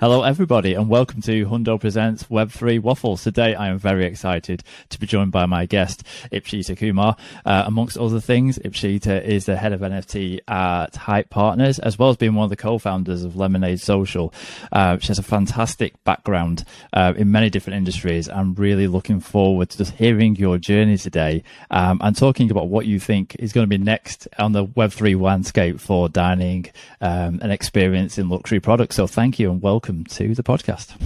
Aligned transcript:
Hello, 0.00 0.24
everybody, 0.24 0.74
and 0.74 0.88
welcome 0.88 1.22
to 1.22 1.46
Hundo 1.46 1.80
Presents 1.80 2.24
Web3 2.24 2.80
Waffles. 2.80 3.22
Today, 3.22 3.54
I 3.54 3.68
am 3.68 3.78
very 3.78 4.04
excited 4.04 4.64
to 4.88 4.98
be 4.98 5.06
joined 5.06 5.30
by 5.30 5.46
my 5.46 5.66
guest, 5.66 6.02
Ipshita 6.32 6.76
Kumar. 6.76 7.16
Uh, 7.46 7.62
amongst 7.64 7.96
other 7.96 8.18
things, 8.18 8.58
Ipshita 8.58 9.22
is 9.22 9.46
the 9.46 9.54
head 9.54 9.72
of 9.72 9.82
NFT 9.82 10.40
at 10.48 10.96
Hype 10.96 11.30
Partners, 11.30 11.78
as 11.78 11.96
well 11.96 12.08
as 12.08 12.16
being 12.16 12.34
one 12.34 12.42
of 12.42 12.50
the 12.50 12.56
co-founders 12.56 13.22
of 13.22 13.36
Lemonade 13.36 13.80
Social. 13.80 14.34
Uh, 14.72 14.98
she 14.98 15.06
has 15.08 15.20
a 15.20 15.22
fantastic 15.22 16.02
background 16.02 16.64
uh, 16.92 17.14
in 17.16 17.30
many 17.30 17.48
different 17.48 17.76
industries. 17.76 18.28
I'm 18.28 18.54
really 18.54 18.88
looking 18.88 19.20
forward 19.20 19.70
to 19.70 19.78
just 19.78 19.92
hearing 19.92 20.34
your 20.34 20.58
journey 20.58 20.98
today 20.98 21.44
um, 21.70 22.00
and 22.02 22.16
talking 22.16 22.50
about 22.50 22.66
what 22.66 22.86
you 22.86 22.98
think 22.98 23.36
is 23.38 23.52
going 23.52 23.64
to 23.64 23.78
be 23.78 23.82
next 23.82 24.26
on 24.40 24.50
the 24.50 24.66
Web3 24.66 25.20
landscape 25.20 25.78
for 25.78 26.08
dining 26.08 26.66
um, 27.00 27.38
and 27.40 27.52
experience 27.52 28.18
in 28.18 28.28
luxury 28.28 28.58
products. 28.58 28.96
So, 28.96 29.06
thank 29.06 29.38
you 29.38 29.52
and 29.52 29.62
welcome 29.62 29.83
welcome 29.84 30.04
to 30.04 30.34
the 30.34 30.42
podcast. 30.42 30.96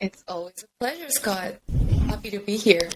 It's 0.00 0.24
always 0.26 0.64
a 0.64 0.66
pleasure, 0.80 1.10
Scott. 1.10 1.56
Happy 2.06 2.30
to 2.30 2.38
be 2.38 2.56
here. 2.56 2.88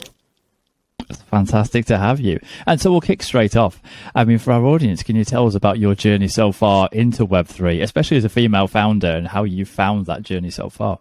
It's 1.10 1.20
fantastic 1.24 1.84
to 1.86 1.98
have 1.98 2.20
you. 2.20 2.40
And 2.66 2.80
so 2.80 2.90
we'll 2.90 3.02
kick 3.02 3.22
straight 3.22 3.54
off. 3.54 3.82
I 4.14 4.24
mean, 4.24 4.38
for 4.38 4.50
our 4.50 4.64
audience, 4.64 5.02
can 5.02 5.14
you 5.14 5.27
tell 5.27 5.46
us 5.46 5.54
about 5.54 5.78
your 5.78 5.94
journey 5.94 6.28
so 6.28 6.52
far 6.52 6.88
into 6.90 7.27
Web3, 7.27 7.82
especially 7.82 8.16
as 8.16 8.24
a 8.24 8.30
female 8.30 8.66
founder, 8.66 9.10
and 9.10 9.28
how 9.28 9.44
you 9.44 9.66
found 9.66 10.06
that 10.06 10.22
journey 10.22 10.48
so 10.48 10.70
far? 10.70 10.98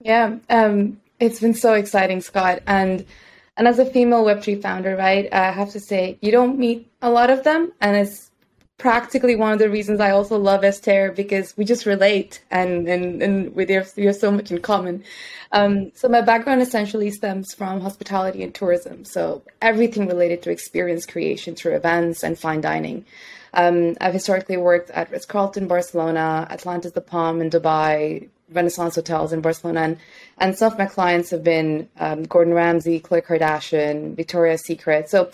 Yeah, 0.00 0.38
um, 0.50 1.00
it's 1.20 1.38
been 1.38 1.54
so 1.54 1.74
exciting, 1.74 2.20
Scott. 2.20 2.64
And 2.66 3.06
and 3.56 3.68
as 3.68 3.78
a 3.78 3.86
female 3.86 4.24
Web3 4.24 4.60
founder, 4.60 4.96
right, 4.96 5.32
I 5.32 5.52
have 5.52 5.70
to 5.70 5.78
say 5.78 6.18
you 6.20 6.32
don't 6.32 6.58
meet 6.58 6.90
a 7.00 7.10
lot 7.10 7.30
of 7.30 7.44
them, 7.44 7.70
and 7.80 7.96
it's 7.96 8.31
practically 8.78 9.36
one 9.36 9.52
of 9.52 9.60
the 9.60 9.70
reasons 9.70 10.00
I 10.00 10.10
also 10.10 10.36
love 10.36 10.64
Esther 10.64 11.12
because 11.12 11.56
we 11.56 11.64
just 11.64 11.86
relate 11.86 12.42
and 12.50 12.88
and 12.88 13.22
and 13.22 13.54
we 13.54 13.64
have, 13.72 13.92
we 13.96 14.06
have 14.06 14.16
so 14.16 14.30
much 14.30 14.50
in 14.50 14.60
common. 14.60 15.04
Um, 15.52 15.92
so 15.94 16.08
my 16.08 16.20
background 16.20 16.62
essentially 16.62 17.10
stems 17.10 17.54
from 17.54 17.80
hospitality 17.80 18.42
and 18.42 18.54
tourism, 18.54 19.04
so 19.04 19.42
everything 19.60 20.08
related 20.08 20.42
to 20.42 20.50
experience 20.50 21.06
creation 21.06 21.54
through 21.54 21.76
events 21.76 22.24
and 22.24 22.38
fine 22.38 22.60
dining. 22.60 23.04
Um, 23.54 23.96
I've 24.00 24.14
historically 24.14 24.56
worked 24.56 24.90
at 24.90 25.10
Ritz 25.10 25.26
Carlton 25.26 25.68
Barcelona, 25.68 26.46
Atlantis 26.50 26.92
the 26.92 27.02
Palm 27.02 27.40
in 27.42 27.50
Dubai, 27.50 28.28
Renaissance 28.50 28.96
hotels 28.96 29.32
in 29.32 29.42
Barcelona, 29.42 29.80
and, 29.80 29.98
and 30.38 30.56
some 30.56 30.72
of 30.72 30.78
my 30.78 30.86
clients 30.86 31.30
have 31.30 31.44
been 31.44 31.88
um, 31.98 32.24
Gordon 32.24 32.54
Ramsay, 32.54 33.00
Khloe 33.00 33.22
Kardashian, 33.22 34.16
Victoria's 34.16 34.64
Secret. 34.64 35.10
So 35.10 35.30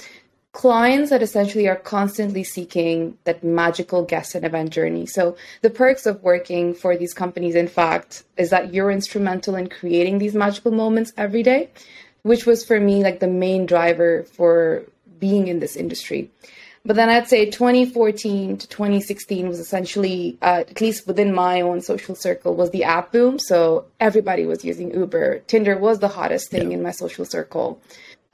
clients 0.53 1.11
that 1.11 1.23
essentially 1.23 1.69
are 1.69 1.77
constantly 1.77 2.43
seeking 2.43 3.17
that 3.25 3.45
magical 3.45 4.03
guest 4.03 4.35
and 4.35 4.45
event 4.45 4.71
journey. 4.71 5.07
So 5.07 5.37
the 5.63 5.71
perks 5.71 6.07
of 6.07 6.23
working 6.23 6.75
for 6.75 6.97
these 6.97 7.15
companies, 7.15 7.55
in 7.55 7.69
fact, 7.69 8.25
is 8.37 8.51
that 8.51 8.73
you're 8.73 8.91
instrumental 8.91 9.55
in 9.57 9.69
creating 9.69 10.19
these 10.19 10.35
magical 10.35 10.73
moments 10.73 11.13
every 11.17 11.43
day, 11.43 11.71
which 12.23 12.47
was 12.47 12.65
for 12.65 12.81
me 12.81 13.03
like 13.03 13.21
the 13.21 13.29
main 13.29 13.67
driver 13.67 14.25
for 14.25 14.85
being 15.19 15.49
in 15.49 15.61
this 15.61 15.77
industry. 15.77 16.31
But 16.85 16.97
then 16.97 17.11
I'd 17.11 17.29
say 17.29 17.51
2014 17.51 18.57
to 18.57 18.69
2016 18.69 19.49
was 19.49 19.59
essentially, 19.59 20.39
uh, 20.41 20.65
at 20.69 20.81
least 20.81 21.07
within 21.07 21.35
my 21.35 21.61
own 21.61 21.83
social 21.83 22.15
circle, 22.15 22.55
was 22.55 22.71
the 22.71 22.85
app 22.85 23.13
boom. 23.13 23.39
So 23.39 23.87
everybody 24.01 24.47
was 24.47 24.65
using 24.65 24.95
Uber. 24.95 25.41
Tinder 25.41 25.77
was 25.77 25.99
the 25.99 26.09
hottest 26.09 26.51
thing 26.51 26.71
yeah. 26.71 26.79
in 26.79 26.83
my 26.83 26.93
social 26.93 27.27
circle 27.27 27.83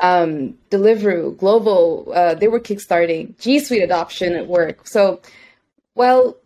um, 0.00 0.58
Deliveroo, 0.70 1.36
Glovo, 1.36 2.14
uh, 2.14 2.34
they 2.34 2.48
were 2.48 2.60
kickstarting 2.60 3.38
G 3.38 3.58
Suite 3.58 3.82
adoption 3.82 4.34
at 4.34 4.46
work. 4.46 4.86
So, 4.86 5.20
well, 5.94 6.36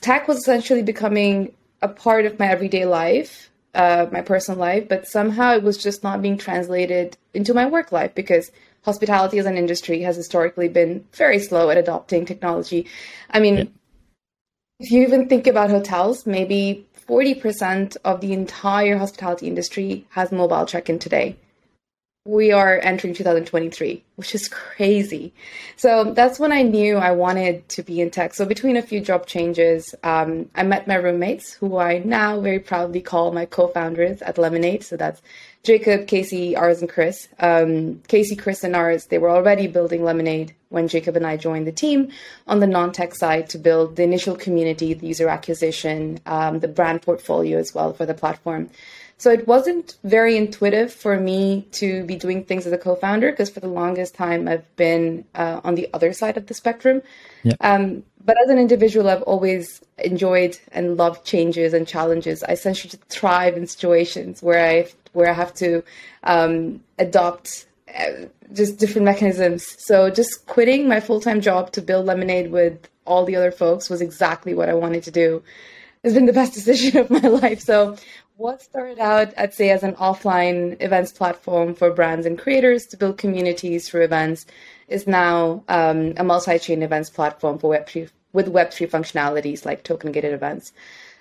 tech 0.00 0.28
was 0.28 0.38
essentially 0.38 0.82
becoming 0.82 1.52
a 1.82 1.88
part 1.88 2.26
of 2.26 2.38
my 2.38 2.48
everyday 2.48 2.84
life, 2.84 3.50
uh, 3.74 4.06
my 4.10 4.20
personal 4.20 4.58
life, 4.58 4.88
but 4.88 5.06
somehow 5.06 5.54
it 5.54 5.62
was 5.62 5.78
just 5.78 6.02
not 6.02 6.20
being 6.20 6.36
translated 6.36 7.16
into 7.32 7.54
my 7.54 7.66
work 7.66 7.92
life 7.92 8.14
because 8.14 8.50
hospitality 8.82 9.38
as 9.38 9.46
an 9.46 9.56
industry 9.56 10.02
has 10.02 10.16
historically 10.16 10.68
been 10.68 11.04
very 11.12 11.38
slow 11.38 11.70
at 11.70 11.76
adopting 11.76 12.24
technology. 12.24 12.86
I 13.30 13.40
mean, 13.40 13.56
yeah. 13.56 13.64
if 14.80 14.90
you 14.90 15.02
even 15.02 15.28
think 15.28 15.46
about 15.46 15.70
hotels, 15.70 16.26
maybe 16.26 16.86
40% 17.08 17.96
of 18.04 18.20
the 18.20 18.32
entire 18.32 18.98
hospitality 18.98 19.46
industry 19.46 20.06
has 20.10 20.32
mobile 20.32 20.66
check 20.66 20.90
in 20.90 20.98
today 20.98 21.36
we 22.26 22.52
are 22.52 22.78
entering 22.82 23.14
2023, 23.14 24.04
which 24.16 24.34
is 24.34 24.46
crazy. 24.46 25.32
So 25.76 26.12
that's 26.12 26.38
when 26.38 26.52
I 26.52 26.60
knew 26.60 26.98
I 26.98 27.12
wanted 27.12 27.66
to 27.70 27.82
be 27.82 28.02
in 28.02 28.10
tech. 28.10 28.34
So 28.34 28.44
between 28.44 28.76
a 28.76 28.82
few 28.82 29.00
job 29.00 29.24
changes, 29.24 29.94
um, 30.02 30.50
I 30.54 30.62
met 30.64 30.86
my 30.86 30.96
roommates, 30.96 31.54
who 31.54 31.78
I 31.78 32.00
now 32.00 32.38
very 32.38 32.58
proudly 32.58 33.00
call 33.00 33.32
my 33.32 33.46
co-founders 33.46 34.20
at 34.20 34.36
Lemonade. 34.36 34.84
So 34.84 34.98
that's 34.98 35.22
Jacob, 35.62 36.08
Casey, 36.08 36.54
Ars, 36.54 36.82
and 36.82 36.90
Chris. 36.90 37.26
Um, 37.38 38.02
Casey, 38.06 38.36
Chris, 38.36 38.64
and 38.64 38.76
Ars, 38.76 39.06
they 39.06 39.16
were 39.16 39.30
already 39.30 39.66
building 39.66 40.04
Lemonade 40.04 40.54
when 40.68 40.88
Jacob 40.88 41.16
and 41.16 41.26
I 41.26 41.38
joined 41.38 41.66
the 41.66 41.72
team 41.72 42.10
on 42.46 42.60
the 42.60 42.66
non-tech 42.66 43.14
side 43.14 43.48
to 43.50 43.58
build 43.58 43.96
the 43.96 44.02
initial 44.02 44.36
community, 44.36 44.92
the 44.92 45.06
user 45.06 45.28
acquisition, 45.28 46.20
um, 46.26 46.60
the 46.60 46.68
brand 46.68 47.00
portfolio 47.00 47.58
as 47.58 47.74
well 47.74 47.94
for 47.94 48.04
the 48.04 48.14
platform. 48.14 48.68
So 49.20 49.30
it 49.30 49.46
wasn't 49.46 49.96
very 50.02 50.38
intuitive 50.38 50.90
for 50.90 51.20
me 51.20 51.66
to 51.72 52.04
be 52.04 52.16
doing 52.16 52.42
things 52.42 52.66
as 52.66 52.72
a 52.72 52.78
co-founder 52.78 53.30
because 53.30 53.50
for 53.50 53.60
the 53.60 53.68
longest 53.68 54.14
time 54.14 54.48
I've 54.48 54.74
been 54.76 55.26
uh, 55.34 55.60
on 55.62 55.74
the 55.74 55.90
other 55.92 56.14
side 56.14 56.38
of 56.38 56.46
the 56.46 56.54
spectrum. 56.54 57.02
Yeah. 57.42 57.52
Um, 57.60 58.02
but 58.24 58.36
as 58.42 58.48
an 58.48 58.56
individual, 58.56 59.10
I've 59.10 59.20
always 59.24 59.82
enjoyed 59.98 60.58
and 60.72 60.96
loved 60.96 61.26
changes 61.26 61.74
and 61.74 61.86
challenges. 61.86 62.42
I 62.42 62.52
essentially 62.52 62.98
thrive 63.10 63.58
in 63.58 63.66
situations 63.66 64.42
where 64.42 64.66
I 64.66 64.88
where 65.12 65.28
I 65.28 65.34
have 65.34 65.52
to 65.54 65.84
um, 66.24 66.82
adopt 66.98 67.66
uh, 67.94 68.24
just 68.54 68.78
different 68.78 69.04
mechanisms. 69.04 69.76
So 69.84 70.08
just 70.08 70.46
quitting 70.46 70.88
my 70.88 70.98
full 70.98 71.20
time 71.20 71.42
job 71.42 71.72
to 71.72 71.82
build 71.82 72.06
Lemonade 72.06 72.50
with 72.50 72.88
all 73.04 73.26
the 73.26 73.36
other 73.36 73.52
folks 73.52 73.90
was 73.90 74.00
exactly 74.00 74.54
what 74.54 74.70
I 74.70 74.74
wanted 74.74 75.02
to 75.02 75.10
do. 75.10 75.42
It's 76.02 76.14
been 76.14 76.24
the 76.24 76.32
best 76.32 76.54
decision 76.60 76.96
of 76.96 77.10
my 77.10 77.20
life. 77.20 77.60
So 77.60 77.98
what 78.40 78.62
started 78.62 78.98
out, 78.98 79.34
I'd 79.36 79.52
say, 79.52 79.68
as 79.68 79.82
an 79.82 79.94
offline 79.96 80.80
events 80.80 81.12
platform 81.12 81.74
for 81.74 81.90
brands 81.90 82.24
and 82.24 82.38
creators 82.38 82.86
to 82.86 82.96
build 82.96 83.18
communities 83.18 83.86
through 83.86 84.04
events 84.04 84.46
is 84.88 85.06
now 85.06 85.62
um, 85.68 86.14
a 86.16 86.24
multi-chain 86.24 86.82
events 86.82 87.10
platform 87.10 87.58
for 87.58 87.76
Web3 87.76 88.08
with 88.32 88.50
Web3 88.50 88.88
functionalities 88.88 89.66
like 89.66 89.82
token 89.82 90.10
gated 90.10 90.32
events. 90.32 90.72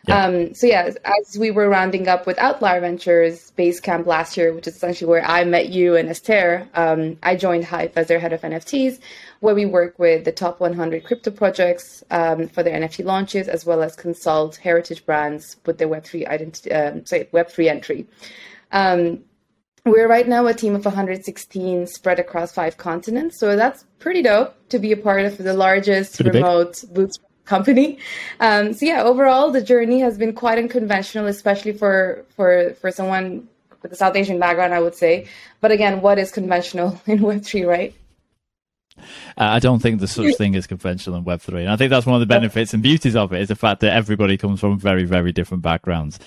Yeah. 0.09 0.25
Um, 0.25 0.53
so 0.55 0.65
yeah, 0.65 0.89
as 1.05 1.37
we 1.37 1.51
were 1.51 1.69
rounding 1.69 2.07
up 2.07 2.25
with 2.25 2.39
Outlier 2.39 2.81
Ventures 2.81 3.51
Basecamp 3.55 4.07
last 4.07 4.37
year, 4.37 4.53
which 4.53 4.67
is 4.67 4.75
essentially 4.75 5.07
where 5.07 5.23
I 5.23 5.43
met 5.43 5.69
you 5.69 5.95
and 5.95 6.09
Esther, 6.09 6.67
um, 6.73 7.17
I 7.21 7.35
joined 7.35 7.65
Hype 7.65 7.93
as 7.95 8.07
their 8.07 8.19
head 8.19 8.33
of 8.33 8.41
NFTs, 8.41 8.99
where 9.39 9.53
we 9.53 9.67
work 9.67 9.99
with 9.99 10.25
the 10.25 10.31
top 10.31 10.59
100 10.59 11.03
crypto 11.03 11.29
projects 11.29 12.03
um, 12.09 12.47
for 12.47 12.63
their 12.63 12.79
NFT 12.79 13.05
launches, 13.05 13.47
as 13.47 13.67
well 13.67 13.83
as 13.83 13.95
consult 13.95 14.55
heritage 14.55 15.05
brands 15.05 15.57
with 15.67 15.77
their 15.77 15.87
Web3 15.87 16.27
identity, 16.27 16.71
um, 16.71 17.05
sorry, 17.05 17.25
Web3 17.25 17.67
entry. 17.69 18.07
Um, 18.71 19.23
we're 19.85 20.07
right 20.07 20.27
now 20.27 20.47
a 20.47 20.53
team 20.55 20.75
of 20.75 20.85
116 20.85 21.85
spread 21.85 22.19
across 22.19 22.51
five 22.51 22.77
continents, 22.77 23.39
so 23.39 23.55
that's 23.55 23.85
pretty 23.99 24.23
dope 24.23 24.55
to 24.69 24.79
be 24.79 24.91
a 24.91 24.97
part 24.97 25.25
of 25.25 25.37
the 25.37 25.53
largest 25.53 26.15
pretty 26.15 26.39
remote 26.39 26.83
bootstrap 26.91 27.28
company. 27.49 27.97
Um, 28.39 28.73
so 28.73 28.85
yeah, 28.85 29.03
overall 29.03 29.51
the 29.51 29.61
journey 29.61 29.99
has 29.99 30.17
been 30.17 30.33
quite 30.33 30.57
unconventional, 30.57 31.25
especially 31.25 31.73
for 31.73 32.23
for 32.35 32.73
for 32.79 32.91
someone 32.91 33.49
with 33.81 33.91
a 33.91 33.95
South 33.95 34.15
Asian 34.15 34.39
background, 34.39 34.73
I 34.73 34.79
would 34.79 34.95
say. 34.95 35.27
But 35.59 35.71
again, 35.71 36.01
what 36.01 36.19
is 36.19 36.31
conventional 36.31 37.01
in 37.07 37.21
Web 37.21 37.43
three, 37.43 37.63
right? 37.63 37.93
Uh, 39.37 39.55
I 39.55 39.59
don't 39.59 39.79
think 39.79 39.99
there's 39.99 40.11
such 40.11 40.35
thing 40.35 40.55
as 40.55 40.67
conventional 40.67 41.17
in 41.17 41.23
Web3. 41.23 41.61
And 41.61 41.69
I 41.69 41.77
think 41.77 41.89
that's 41.89 42.05
one 42.05 42.15
of 42.15 42.19
the 42.19 42.25
benefits 42.25 42.73
and 42.73 42.83
beauties 42.83 43.15
of 43.15 43.31
it 43.31 43.41
is 43.41 43.47
the 43.47 43.55
fact 43.55 43.79
that 43.79 43.93
everybody 43.93 44.37
comes 44.37 44.59
from 44.59 44.77
very, 44.77 45.05
very 45.05 45.31
different 45.31 45.63
backgrounds. 45.63 46.19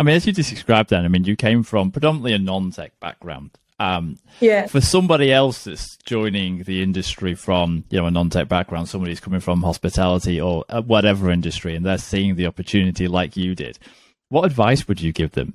I 0.00 0.02
mean, 0.02 0.16
as 0.16 0.26
you 0.26 0.32
just 0.32 0.50
described 0.50 0.90
then, 0.90 1.04
I 1.04 1.08
mean, 1.08 1.22
you 1.22 1.36
came 1.36 1.62
from 1.62 1.92
predominantly 1.92 2.32
a 2.32 2.38
non-tech 2.38 2.98
background. 2.98 3.50
Um, 3.78 4.16
yeah. 4.40 4.66
For 4.66 4.80
somebody 4.80 5.32
else 5.32 5.64
that's 5.64 5.98
joining 5.98 6.62
the 6.62 6.82
industry 6.82 7.34
from 7.34 7.84
you 7.90 8.00
know 8.00 8.06
a 8.06 8.10
non-tech 8.10 8.48
background, 8.48 8.88
somebody 8.88 9.12
who's 9.12 9.20
coming 9.20 9.40
from 9.40 9.62
hospitality 9.62 10.40
or 10.40 10.64
uh, 10.68 10.82
whatever 10.82 11.30
industry, 11.30 11.76
and 11.76 11.84
they're 11.84 11.98
seeing 11.98 12.36
the 12.36 12.46
opportunity 12.46 13.06
like 13.06 13.36
you 13.36 13.54
did, 13.54 13.78
what 14.28 14.44
advice 14.44 14.88
would 14.88 15.00
you 15.00 15.12
give 15.12 15.32
them? 15.32 15.54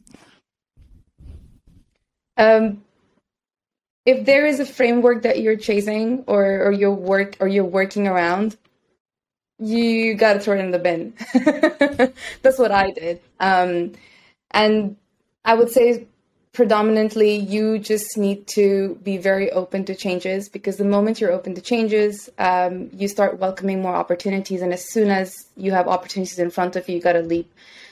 Um, 2.38 2.83
if 4.06 4.25
there 4.25 4.45
is 4.45 4.59
a 4.59 4.65
framework 4.65 5.24
that 5.24 5.41
you're 5.41 5.57
chasing 5.57 6.24
or 6.27 6.67
or 6.67 6.71
your 6.71 6.94
work 6.94 7.38
or 7.39 7.47
you're 7.47 7.65
working 7.65 8.07
around, 8.07 8.56
you 9.57 10.13
got 10.15 10.33
to 10.33 10.39
throw 10.39 10.57
it 10.57 10.59
in 10.59 10.71
the 10.71 10.79
bin. 10.79 11.13
That's 12.41 12.59
what 12.59 12.71
I 12.71 12.91
did. 12.91 13.21
Um, 13.39 13.94
and 14.51 14.97
I 15.44 15.56
would 15.56 15.69
say 15.69 16.07
predominantly 16.53 17.36
you 17.36 17.80
just 17.80 18.18
need 18.18 18.45
to 18.45 19.00
be 19.03 19.18
very 19.18 19.51
open 19.51 19.86
to 19.86 19.95
changes 19.95 20.50
because 20.50 20.75
the 20.77 20.83
moment 20.86 21.21
you're 21.21 21.31
open 21.31 21.56
to 21.56 21.62
changes 21.62 22.30
um, 22.39 22.89
you 22.94 23.07
start 23.07 23.39
welcoming 23.39 23.81
more 23.81 23.95
opportunities 23.95 24.62
and 24.62 24.74
as 24.74 24.92
soon 24.92 25.09
as 25.09 25.33
you 25.56 25.71
have 25.71 25.88
opportunities 25.88 26.39
in 26.39 26.51
front 26.51 26.75
of 26.75 26.88
you 26.89 26.95
you 26.95 27.01
got 27.01 27.13
to 27.13 27.21
leap 27.21 27.50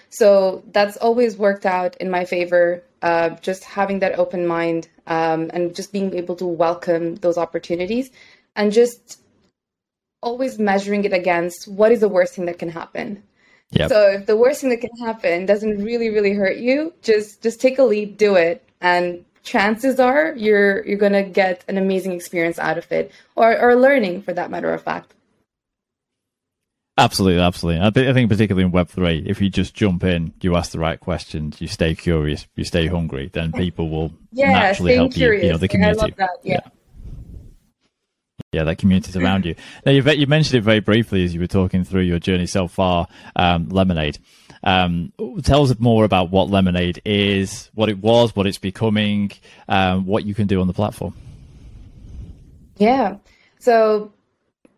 So 0.10 0.64
that's 0.72 0.98
always 0.98 1.38
worked 1.38 1.66
out 1.66 1.96
in 1.98 2.10
my 2.10 2.26
favor. 2.26 2.84
Uh, 3.02 3.30
just 3.42 3.64
having 3.64 4.00
that 4.00 4.20
open 4.20 4.46
mind 4.46 4.90
um, 5.08 5.50
and 5.54 5.74
just 5.74 5.94
being 5.94 6.14
able 6.16 6.36
to 6.36 6.46
welcome 6.46 7.16
those 7.16 7.38
opportunities 7.38 8.12
and 8.56 8.74
just 8.74 9.22
always 10.22 10.60
measuring 10.60 11.06
it 11.06 11.14
against 11.14 11.68
what 11.68 11.94
is 11.94 12.02
the 12.02 12.10
worst 12.10 12.34
thing 12.34 12.46
that 12.46 12.60
can 12.60 12.70
happen. 12.70 13.24
Yep. 13.72 13.90
So 13.90 14.10
if 14.12 14.26
the 14.26 14.36
worst 14.36 14.62
thing 14.62 14.72
that 14.72 14.82
can 14.82 14.96
happen 14.98 15.46
doesn't 15.46 15.84
really 15.84 16.10
really 16.10 16.34
hurt 16.34 16.58
you, 16.58 16.94
just 17.02 17.42
just 17.42 17.62
take 17.62 17.78
a 17.78 17.84
leap, 17.84 18.18
do 18.18 18.36
it, 18.36 18.68
and 18.82 19.24
chances 19.44 20.00
are 20.00 20.34
you're 20.36 20.86
you're 20.86 20.98
gonna 20.98 21.24
get 21.24 21.64
an 21.68 21.78
amazing 21.78 22.14
experience 22.14 22.58
out 22.58 22.78
of 22.78 22.92
it, 22.92 23.12
or 23.36 23.58
or 23.60 23.76
learning 23.76 24.24
for 24.24 24.34
that 24.34 24.50
matter 24.50 24.74
of 24.74 24.82
fact. 24.82 25.14
Absolutely, 26.98 27.40
absolutely. 27.40 27.82
I, 27.82 27.90
th- 27.92 28.08
I, 28.10 28.14
think 28.14 28.30
particularly 28.30 28.66
in 28.66 28.72
Web 28.72 28.90
three, 28.90 29.24
if 29.26 29.40
you 29.40 29.50
just 29.50 29.74
jump 29.74 30.04
in, 30.04 30.34
you 30.42 30.58
ask 30.58 30.72
the 30.72 30.80
right 30.80 31.00
questions, 31.00 31.62
you 31.62 31.68
stay 31.68 31.96
curious, 31.96 32.46
you 32.56 32.66
stay 32.66 32.88
hungry, 32.88 33.30
then 33.32 33.54
people 33.54 33.90
will 33.90 34.12
yeah, 34.34 34.52
naturally 34.52 34.96
help 34.96 35.14
curious. 35.14 35.44
you. 35.44 35.48
You 35.48 35.54
know, 35.54 35.60
the 35.60 35.68
community. 35.70 36.14
That, 36.18 36.30
yeah. 36.44 36.60
yeah. 36.66 36.72
Yeah, 38.52 38.64
that 38.64 38.80
community's 38.80 39.16
around 39.16 39.46
you. 39.46 39.54
Now, 39.86 39.92
you, 39.92 40.02
you 40.12 40.26
mentioned 40.26 40.58
it 40.58 40.62
very 40.62 40.80
briefly 40.80 41.24
as 41.24 41.36
you 41.36 41.40
were 41.40 41.48
talking 41.48 41.84
through 41.84 42.02
your 42.02 42.18
journey 42.18 42.48
so 42.48 42.68
far, 42.68 43.08
um, 43.36 43.70
Lemonade. 43.70 44.18
Um, 44.64 45.14
tell 45.44 45.64
us 45.64 45.80
more 45.80 46.04
about 46.04 46.32
what 46.32 46.50
Lemonade 46.50 47.00
is, 47.06 47.70
what 47.76 47.90
it 47.90 48.00
was, 48.00 48.36
what 48.36 48.48
it's 48.48 48.58
becoming, 48.58 49.32
um, 49.68 50.06
what 50.06 50.26
you 50.26 50.34
can 50.34 50.48
do 50.48 50.62
on 50.62 50.68
the 50.68 50.74
platform. 50.74 51.14
Yeah. 52.78 53.18
So 53.60 54.14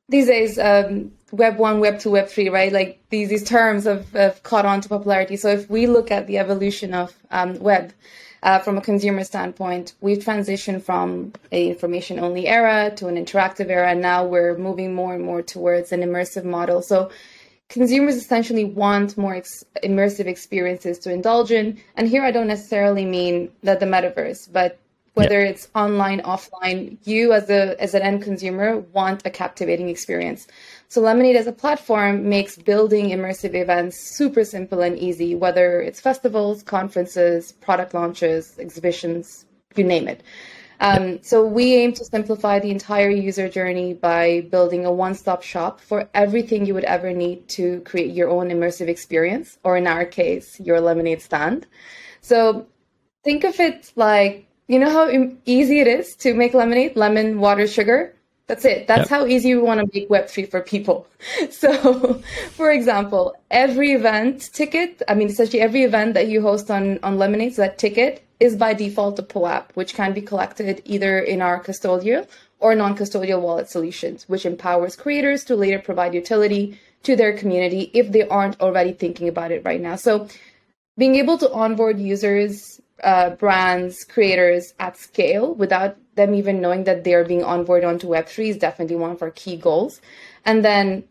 these 0.10 0.28
days, 0.28 0.60
um, 0.60 1.14
Web 1.32 1.58
one, 1.58 1.80
Web 1.80 2.00
two, 2.00 2.12
Web 2.12 2.28
three, 2.28 2.50
right? 2.50 2.74
Like 2.74 3.02
these 3.10 3.30
these 3.30 3.46
terms 3.46 3.86
have, 3.86 4.12
have 4.12 4.44
caught 4.44 4.66
on 4.66 4.82
to 4.82 4.90
popularity. 4.90 5.38
So 5.38 5.48
if 5.48 5.70
we 5.70 5.88
look 5.88 6.12
at 6.12 6.28
the 6.28 6.40
evolution 6.40 6.94
of 6.94 7.16
um, 7.32 7.58
web 7.60 7.94
uh, 8.44 8.60
from 8.60 8.78
a 8.78 8.82
consumer 8.82 9.24
standpoint, 9.24 9.94
we've 10.02 10.20
transitioned 10.20 10.82
from 10.82 11.34
a 11.52 11.70
information 11.70 12.20
only 12.20 12.48
era 12.48 12.92
to 12.96 13.08
an 13.08 13.16
interactive 13.16 13.70
era, 13.70 13.92
and 13.92 14.02
now 14.02 14.26
we're 14.26 14.58
moving 14.58 14.94
more 14.96 15.14
and 15.14 15.24
more 15.24 15.42
towards 15.42 15.92
an 15.92 16.02
immersive 16.02 16.44
model. 16.44 16.82
So 16.82 17.12
consumers 17.70 18.16
essentially 18.16 18.66
want 18.66 19.18
more 19.18 19.36
ex- 19.36 19.64
immersive 19.84 20.26
experiences 20.26 20.98
to 21.00 21.14
indulge 21.14 21.52
in. 21.52 21.80
And 21.96 22.08
here 22.08 22.24
I 22.24 22.32
don't 22.32 22.48
necessarily 22.48 23.06
mean 23.06 23.52
that 23.64 23.80
the 23.80 23.86
metaverse, 23.86 24.52
but 24.52 24.80
whether 25.14 25.42
it's 25.42 25.68
online, 25.76 26.22
offline, 26.22 26.98
you 27.04 27.34
as 27.34 27.50
a 27.50 27.82
as 27.82 27.94
an 27.94 28.02
end 28.02 28.24
consumer 28.24 28.80
want 28.80 29.26
a 29.26 29.30
captivating 29.30 29.90
experience. 29.90 30.48
So 30.88 31.02
Lemonade 31.02 31.36
as 31.36 31.48
a 31.48 31.52
platform 31.52 32.30
makes 32.30 32.58
building 32.58 33.10
immersive 33.10 33.54
events 33.54 33.98
super 33.98 34.44
simple 34.46 34.82
and 34.82 34.98
easy, 34.98 35.36
whether 35.36 35.82
it's 35.82 36.00
festivals, 36.00 36.64
conferences, 36.64 37.52
product 37.52 37.94
launches, 37.94 38.58
exhibitions, 38.60 39.46
you 39.76 39.84
name 39.84 40.08
it. 40.08 40.24
Um, 40.82 41.22
so 41.22 41.46
we 41.46 41.76
aim 41.76 41.94
to 41.94 42.04
simplify 42.04 42.60
the 42.60 42.72
entire 42.72 43.12
user 43.12 43.48
journey 43.48 43.94
by 43.94 44.48
building 44.50 44.84
a 44.84 44.92
one-stop 44.92 45.44
shop 45.44 45.80
for 45.80 46.10
everything 46.16 46.66
you 46.66 46.74
would 46.74 46.86
ever 46.86 47.14
need 47.14 47.48
to 47.50 47.82
create 47.82 48.16
your 48.16 48.30
own 48.30 48.50
immersive 48.50 48.88
experience, 48.88 49.60
or 49.64 49.78
in 49.78 49.86
our 49.86 50.06
case, 50.06 50.60
your 50.60 50.82
lemonade 50.82 51.22
stand. 51.22 51.68
So 52.22 52.66
think 53.24 53.44
of 53.44 53.60
it 53.60 53.92
like 53.96 54.48
you 54.72 54.80
know 54.80 54.90
how 54.90 55.10
easy 55.46 55.82
it 55.82 55.88
is 55.88 56.16
to 56.16 56.34
make 56.34 56.54
lemonade, 56.54 56.96
lemon, 56.96 57.40
water, 57.40 57.68
sugar. 57.68 58.16
That's 58.48 58.64
it. 58.64 58.88
That's 58.88 59.10
yep. 59.12 59.20
how 59.20 59.26
easy 59.26 59.54
we 59.54 59.62
want 59.62 59.82
to 59.82 59.90
make 59.94 60.10
Web3 60.10 60.50
for 60.50 60.62
people. 60.62 61.08
So, 61.52 62.22
for 62.52 62.72
example, 62.72 63.36
every 63.52 63.92
event 63.92 64.50
ticket, 64.54 65.02
I 65.08 65.14
mean, 65.14 65.28
essentially 65.30 65.62
every 65.62 65.84
event 65.84 66.14
that 66.16 66.28
you 66.28 66.42
host 66.42 66.72
on, 66.72 67.00
on 67.04 67.18
Lemonade, 67.18 67.56
so 67.56 67.62
that 67.64 67.78
ticket 67.78 68.24
is 68.40 68.56
by 68.56 68.74
default 68.74 69.20
a 69.20 69.24
POAP, 69.24 69.72
which 69.74 69.94
can 69.94 70.14
be 70.14 70.22
collected 70.22 70.82
either 70.86 71.20
in 71.20 71.42
our 71.42 71.62
custodial 71.62 72.28
or 72.60 72.74
non 72.74 72.98
custodial 72.98 73.42
wallet 73.42 73.70
solutions, 73.70 74.28
which 74.30 74.46
empowers 74.46 74.96
creators 74.96 75.44
to 75.46 75.56
later 75.56 75.80
provide 75.80 76.14
utility 76.14 76.80
to 77.04 77.16
their 77.16 77.38
community 77.38 77.92
if 77.94 78.12
they 78.12 78.28
aren't 78.28 78.60
already 78.62 78.94
thinking 78.94 79.28
about 79.28 79.52
it 79.52 79.64
right 79.66 79.82
now. 79.82 79.96
So, 79.96 80.28
being 80.98 81.16
able 81.16 81.38
to 81.38 81.52
onboard 81.52 82.00
users 82.00 82.81
uh, 83.04 83.32
brands, 83.32 84.04
creators 84.04 84.74
at 84.80 84.98
scale 84.98 85.54
without 85.56 85.98
them 86.16 86.34
even 86.34 86.62
knowing 86.62 86.84
that 86.84 87.04
they're 87.04 87.26
being 87.26 87.42
onboarded 87.42 87.88
onto 87.88 88.08
Web3 88.08 88.50
is 88.50 88.58
definitely 88.58 88.96
one 88.96 89.12
of 89.12 89.22
our 89.22 89.32
key 89.32 89.56
goals. 89.56 90.02
And 90.46 90.64
then 90.64 91.04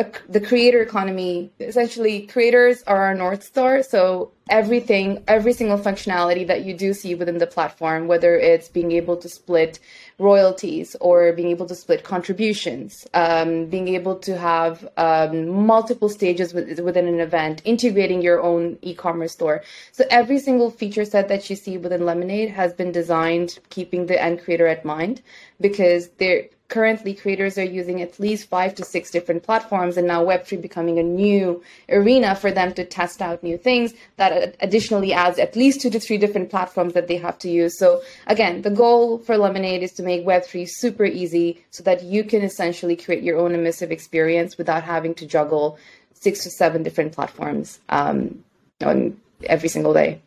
a, 0.00 0.10
the 0.28 0.40
creator 0.40 0.80
economy, 0.80 1.50
essentially, 1.60 2.22
creators 2.22 2.82
are 2.84 3.02
our 3.02 3.14
North 3.14 3.42
Star. 3.42 3.82
So 3.82 4.32
everything, 4.48 5.22
every 5.28 5.52
single 5.52 5.78
functionality 5.78 6.46
that 6.46 6.64
you 6.64 6.72
do 6.74 6.94
see 6.94 7.14
within 7.14 7.36
the 7.36 7.46
platform, 7.46 8.08
whether 8.08 8.34
it's 8.34 8.68
being 8.68 8.92
able 8.92 9.16
to 9.18 9.28
split 9.28 9.78
royalties 10.18 10.96
or 11.00 11.32
being 11.34 11.50
able 11.50 11.66
to 11.66 11.74
split 11.74 12.02
contributions, 12.02 13.06
um, 13.12 13.66
being 13.66 13.88
able 13.88 14.16
to 14.20 14.38
have 14.38 14.88
um, 14.96 15.48
multiple 15.66 16.08
stages 16.08 16.54
within 16.54 17.06
an 17.06 17.20
event, 17.20 17.60
integrating 17.64 18.22
your 18.22 18.40
own 18.42 18.78
e-commerce 18.80 19.32
store. 19.32 19.62
So 19.92 20.04
every 20.10 20.38
single 20.38 20.70
feature 20.70 21.04
set 21.04 21.28
that 21.28 21.50
you 21.50 21.56
see 21.56 21.76
within 21.76 22.06
Lemonade 22.06 22.50
has 22.50 22.72
been 22.72 22.90
designed 22.90 23.58
keeping 23.68 24.06
the 24.06 24.20
end 24.20 24.42
creator 24.42 24.66
at 24.66 24.84
mind 24.84 25.20
because 25.60 26.08
they're 26.18 26.48
currently 26.70 27.12
creators 27.12 27.58
are 27.58 27.64
using 27.64 28.00
at 28.00 28.18
least 28.18 28.48
five 28.48 28.74
to 28.76 28.84
six 28.84 29.10
different 29.10 29.42
platforms 29.42 29.96
and 29.96 30.06
now 30.06 30.24
web3 30.24 30.62
becoming 30.62 30.98
a 30.98 31.02
new 31.02 31.62
arena 31.88 32.34
for 32.34 32.50
them 32.50 32.72
to 32.72 32.84
test 32.84 33.20
out 33.20 33.42
new 33.42 33.58
things 33.58 33.92
that 34.16 34.56
additionally 34.60 35.12
adds 35.12 35.38
at 35.38 35.56
least 35.56 35.80
two 35.80 35.90
to 35.90 36.00
three 36.00 36.16
different 36.16 36.48
platforms 36.48 36.94
that 36.94 37.08
they 37.08 37.16
have 37.16 37.38
to 37.38 37.50
use. 37.50 37.76
So 37.78 38.02
again 38.26 38.62
the 38.62 38.70
goal 38.70 39.18
for 39.18 39.36
lemonade 39.36 39.82
is 39.82 39.92
to 39.92 40.02
make 40.02 40.24
web3 40.24 40.68
super 40.68 41.04
easy 41.04 41.62
so 41.70 41.82
that 41.82 42.02
you 42.04 42.24
can 42.24 42.42
essentially 42.42 42.96
create 42.96 43.22
your 43.22 43.38
own 43.38 43.52
immersive 43.52 43.90
experience 43.90 44.56
without 44.56 44.84
having 44.84 45.14
to 45.16 45.26
juggle 45.26 45.78
six 46.14 46.44
to 46.44 46.50
seven 46.50 46.82
different 46.82 47.12
platforms 47.12 47.80
um, 47.88 48.44
on 48.80 49.20
every 49.44 49.68
single 49.68 49.92
day 49.92 50.20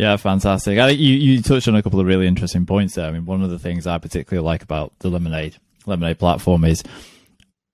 yeah, 0.00 0.16
fantastic. 0.16 0.78
I, 0.78 0.88
think 0.88 1.00
you 1.00 1.12
you 1.12 1.42
touched 1.42 1.68
on 1.68 1.76
a 1.76 1.82
couple 1.82 2.00
of 2.00 2.06
really 2.06 2.26
interesting 2.26 2.64
points 2.64 2.94
there. 2.94 3.06
I 3.06 3.10
mean, 3.10 3.26
one 3.26 3.42
of 3.42 3.50
the 3.50 3.58
things 3.58 3.86
I 3.86 3.98
particularly 3.98 4.42
like 4.42 4.62
about 4.62 4.98
the 5.00 5.10
Lemonade 5.10 5.58
Lemonade 5.84 6.18
platform 6.18 6.64
is, 6.64 6.82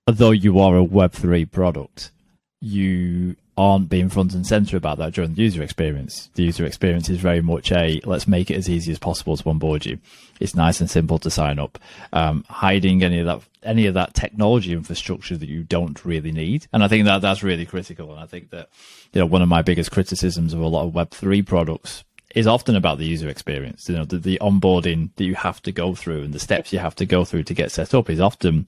although 0.05 0.31
you 0.31 0.59
are 0.59 0.75
a 0.75 0.83
Web 0.83 1.13
three 1.13 1.45
product, 1.45 2.11
you 2.59 3.37
aren't 3.55 3.87
being 3.87 4.09
front 4.09 4.33
and 4.33 4.45
center 4.45 4.75
about 4.75 4.97
that 4.97 5.13
during 5.13 5.35
the 5.35 5.41
user 5.41 5.63
experience. 5.63 6.29
The 6.33 6.43
user 6.43 6.65
experience 6.65 7.07
is 7.07 7.17
very 7.17 7.41
much 7.41 7.71
a 7.71 8.01
let's 8.03 8.27
make 8.27 8.51
it 8.51 8.57
as 8.57 8.69
easy 8.69 8.91
as 8.91 8.99
possible 8.99 9.37
to 9.37 9.49
onboard 9.49 9.85
you. 9.85 9.97
It's 10.41 10.53
nice 10.53 10.81
and 10.81 10.89
simple 10.89 11.19
to 11.19 11.31
sign 11.31 11.59
up. 11.59 11.79
Um, 12.11 12.43
hiding 12.49 13.03
any 13.03 13.19
of 13.19 13.25
that 13.27 13.39
any 13.63 13.85
of 13.85 13.93
that 13.93 14.15
technology 14.15 14.73
infrastructure 14.73 15.37
that 15.37 15.47
you 15.47 15.63
don't 15.63 16.03
really 16.03 16.33
need, 16.33 16.67
and 16.73 16.83
I 16.83 16.89
think 16.89 17.05
that 17.05 17.21
that's 17.21 17.41
really 17.41 17.65
critical. 17.65 18.11
And 18.11 18.19
I 18.19 18.25
think 18.25 18.49
that 18.49 18.67
you 19.13 19.21
know 19.21 19.27
one 19.27 19.41
of 19.41 19.47
my 19.47 19.61
biggest 19.61 19.91
criticisms 19.91 20.53
of 20.53 20.59
a 20.59 20.67
lot 20.67 20.83
of 20.83 20.93
Web 20.93 21.11
three 21.11 21.41
products 21.41 22.03
is 22.35 22.47
often 22.47 22.75
about 22.75 22.97
the 22.97 23.05
user 23.05 23.29
experience. 23.29 23.87
You 23.89 23.95
know, 23.95 24.05
the, 24.05 24.17
the 24.17 24.39
onboarding 24.41 25.09
that 25.15 25.23
you 25.23 25.35
have 25.35 25.61
to 25.63 25.71
go 25.71 25.95
through 25.95 26.23
and 26.23 26.33
the 26.33 26.39
steps 26.39 26.73
you 26.73 26.79
have 26.79 26.95
to 26.95 27.05
go 27.05 27.25
through 27.25 27.43
to 27.43 27.53
get 27.53 27.71
set 27.71 27.93
up 27.93 28.09
is 28.09 28.19
often 28.19 28.67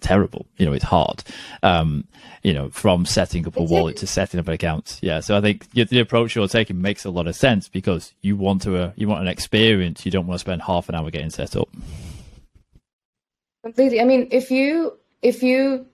terrible. 0.00 0.46
You 0.56 0.66
know, 0.66 0.72
it's 0.72 0.84
hard. 0.84 1.24
Um, 1.62 2.06
you 2.42 2.52
know, 2.52 2.68
from 2.70 3.06
setting 3.06 3.46
up 3.46 3.56
a 3.56 3.62
wallet 3.62 3.96
to 3.98 4.06
setting 4.06 4.38
up 4.38 4.46
an 4.48 4.54
account. 4.54 4.98
Yeah. 5.02 5.20
So 5.20 5.36
I 5.36 5.40
think 5.40 5.70
the 5.70 6.00
approach 6.00 6.34
you're 6.34 6.48
taking 6.48 6.80
makes 6.80 7.04
a 7.04 7.10
lot 7.10 7.26
of 7.26 7.34
sense 7.34 7.68
because 7.68 8.12
you 8.20 8.36
want 8.36 8.62
to, 8.62 8.76
uh, 8.76 8.92
you 8.96 9.08
want 9.08 9.22
an 9.22 9.28
experience. 9.28 10.04
You 10.04 10.12
don't 10.12 10.26
want 10.26 10.36
to 10.36 10.40
spend 10.40 10.62
half 10.62 10.88
an 10.88 10.94
hour 10.94 11.10
getting 11.10 11.30
set 11.30 11.56
up. 11.56 11.68
Completely. 13.64 14.00
I 14.00 14.04
mean, 14.04 14.28
if 14.30 14.50
you, 14.50 14.98
if 15.22 15.42
you, 15.42 15.86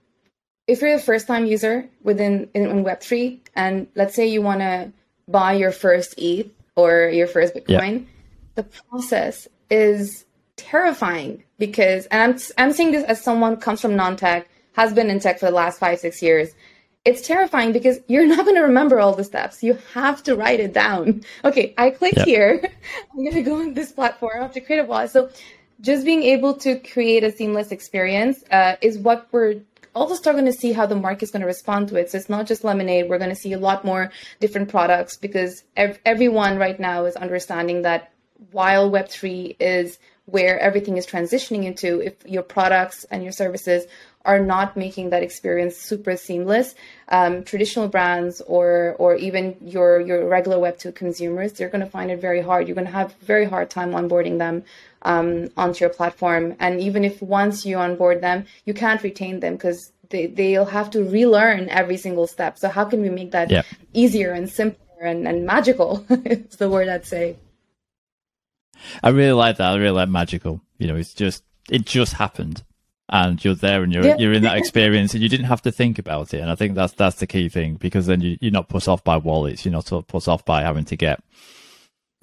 if 0.67 0.81
you're 0.81 0.95
a 0.95 0.99
first 0.99 1.27
time 1.27 1.45
user 1.45 1.89
within 2.03 2.49
in, 2.53 2.69
in 2.69 2.83
Web3 2.83 3.39
and 3.55 3.87
let's 3.95 4.15
say 4.15 4.27
you 4.27 4.41
want 4.41 4.59
to 4.61 4.91
buy 5.27 5.53
your 5.53 5.71
first 5.71 6.15
ETH 6.17 6.47
or 6.75 7.09
your 7.09 7.27
first 7.27 7.53
Bitcoin, 7.53 8.01
yeah. 8.01 8.05
the 8.55 8.63
process 8.63 9.47
is 9.69 10.25
terrifying 10.57 11.43
because, 11.57 12.05
and 12.07 12.21
I'm, 12.21 12.39
I'm 12.57 12.73
saying 12.73 12.91
this 12.91 13.03
as 13.05 13.21
someone 13.21 13.57
comes 13.57 13.81
from 13.81 13.95
non-tech, 13.95 14.47
has 14.73 14.93
been 14.93 15.09
in 15.09 15.19
tech 15.19 15.39
for 15.39 15.45
the 15.45 15.55
last 15.55 15.79
five, 15.79 15.99
six 15.99 16.21
years. 16.21 16.49
It's 17.05 17.25
terrifying 17.25 17.71
because 17.71 17.99
you're 18.07 18.25
not 18.25 18.45
going 18.45 18.55
to 18.55 18.63
remember 18.63 18.99
all 18.99 19.13
the 19.15 19.23
steps. 19.23 19.63
You 19.63 19.77
have 19.93 20.23
to 20.23 20.35
write 20.35 20.59
it 20.59 20.73
down. 20.73 21.23
Okay, 21.45 21.73
I 21.77 21.91
click 21.91 22.15
yep. 22.17 22.25
here. 22.25 22.69
I'm 23.13 23.23
going 23.23 23.35
to 23.35 23.43
go 23.43 23.59
on 23.61 23.73
this 23.73 23.91
platform. 23.91 24.33
I 24.37 24.41
have 24.41 24.53
to 24.53 24.61
create 24.61 24.79
a 24.79 24.83
wallet. 24.83 25.11
So 25.11 25.29
just 25.81 26.05
being 26.05 26.23
able 26.23 26.55
to 26.55 26.79
create 26.79 27.23
a 27.23 27.31
seamless 27.31 27.71
experience 27.71 28.43
uh, 28.51 28.75
is 28.81 28.97
what 28.97 29.27
we're 29.31 29.61
also 29.95 30.13
starting 30.15 30.45
to 30.45 30.53
see 30.53 30.73
how 30.73 30.85
the 30.85 30.95
market 30.95 31.23
is 31.23 31.31
going 31.31 31.41
to 31.41 31.47
respond 31.47 31.87
to 31.89 31.95
it. 31.95 32.11
So 32.11 32.17
it's 32.17 32.29
not 32.29 32.45
just 32.45 32.63
lemonade. 32.63 33.09
We're 33.09 33.17
going 33.17 33.29
to 33.29 33.35
see 33.35 33.53
a 33.53 33.59
lot 33.59 33.85
more 33.85 34.11
different 34.39 34.69
products 34.69 35.17
because 35.17 35.63
ev- 35.77 35.99
everyone 36.05 36.57
right 36.57 36.79
now 36.79 37.05
is 37.05 37.15
understanding 37.15 37.83
that 37.83 38.11
while 38.51 38.91
Web3 38.91 39.55
is 39.59 39.97
where 40.25 40.59
everything 40.59 40.97
is 40.97 41.07
transitioning 41.07 41.63
into, 41.63 42.01
if 42.01 42.15
your 42.25 42.43
products 42.43 43.05
and 43.05 43.23
your 43.23 43.31
services 43.31 43.85
are 44.25 44.39
not 44.39 44.75
making 44.75 45.11
that 45.11 45.23
experience 45.23 45.77
super 45.77 46.17
seamless, 46.17 46.75
um, 47.09 47.43
traditional 47.43 47.87
brands 47.87 48.41
or 48.41 48.95
or 48.99 49.15
even 49.15 49.55
your 49.61 50.01
your 50.01 50.27
regular 50.27 50.59
Web 50.59 50.77
two 50.77 50.91
consumers, 50.91 51.53
they're 51.53 51.69
going 51.69 51.83
to 51.83 51.89
find 51.89 52.11
it 52.11 52.19
very 52.19 52.41
hard. 52.41 52.67
You're 52.67 52.75
going 52.75 52.87
to 52.87 52.93
have 52.93 53.13
very 53.15 53.45
hard 53.45 53.69
time 53.69 53.91
onboarding 53.91 54.37
them 54.39 54.63
um, 55.03 55.49
onto 55.55 55.85
your 55.85 55.93
platform, 55.93 56.55
and 56.59 56.81
even 56.81 57.03
if 57.03 57.21
once 57.21 57.65
you 57.65 57.77
onboard 57.77 58.21
them, 58.21 58.45
you 58.65 58.73
can't 58.73 59.01
retain 59.03 59.39
them 59.39 59.53
because 59.53 59.91
they 60.09 60.25
they'll 60.27 60.65
have 60.65 60.89
to 60.91 61.03
relearn 61.03 61.69
every 61.69 61.97
single 61.97 62.27
step. 62.27 62.57
So 62.57 62.69
how 62.69 62.85
can 62.85 63.01
we 63.01 63.09
make 63.09 63.31
that 63.31 63.65
easier 63.93 64.31
and 64.31 64.49
simpler 64.49 65.01
and, 65.01 65.27
and 65.27 65.45
magical? 65.45 66.05
it's 66.09 66.57
the 66.57 66.69
word 66.69 66.89
I'd 66.89 67.05
say. 67.05 67.37
I 69.03 69.09
really 69.09 69.31
like 69.31 69.57
that. 69.57 69.71
I 69.71 69.75
really 69.77 69.91
like 69.91 70.09
magical. 70.09 70.61
You 70.77 70.87
know, 70.87 70.95
it's 70.95 71.13
just 71.13 71.43
it 71.69 71.85
just 71.85 72.13
happened 72.13 72.63
and 73.09 73.43
you're 73.43 73.55
there 73.55 73.83
and 73.83 73.93
you're 73.93 74.05
yeah. 74.05 74.17
you're 74.17 74.33
in 74.33 74.43
that 74.43 74.57
experience 74.57 75.13
and 75.13 75.21
you 75.21 75.29
didn't 75.29 75.45
have 75.45 75.61
to 75.61 75.71
think 75.71 75.99
about 75.99 76.33
it. 76.33 76.39
And 76.39 76.49
i 76.49 76.55
think 76.55 76.75
that's 76.75 76.93
that's 76.93 77.17
the 77.17 77.27
key 77.27 77.49
thing 77.49 77.75
because 77.75 78.07
then 78.07 78.21
you, 78.21 78.37
you're 78.41 78.51
not 78.51 78.69
put 78.69 78.87
off 78.87 79.03
by 79.03 79.17
wallets. 79.17 79.65
You're 79.65 79.71
not 79.71 80.07
put 80.07 80.27
off 80.27 80.43
by 80.45 80.61
having 80.61 80.85
to 80.85 80.95
get 80.95 81.21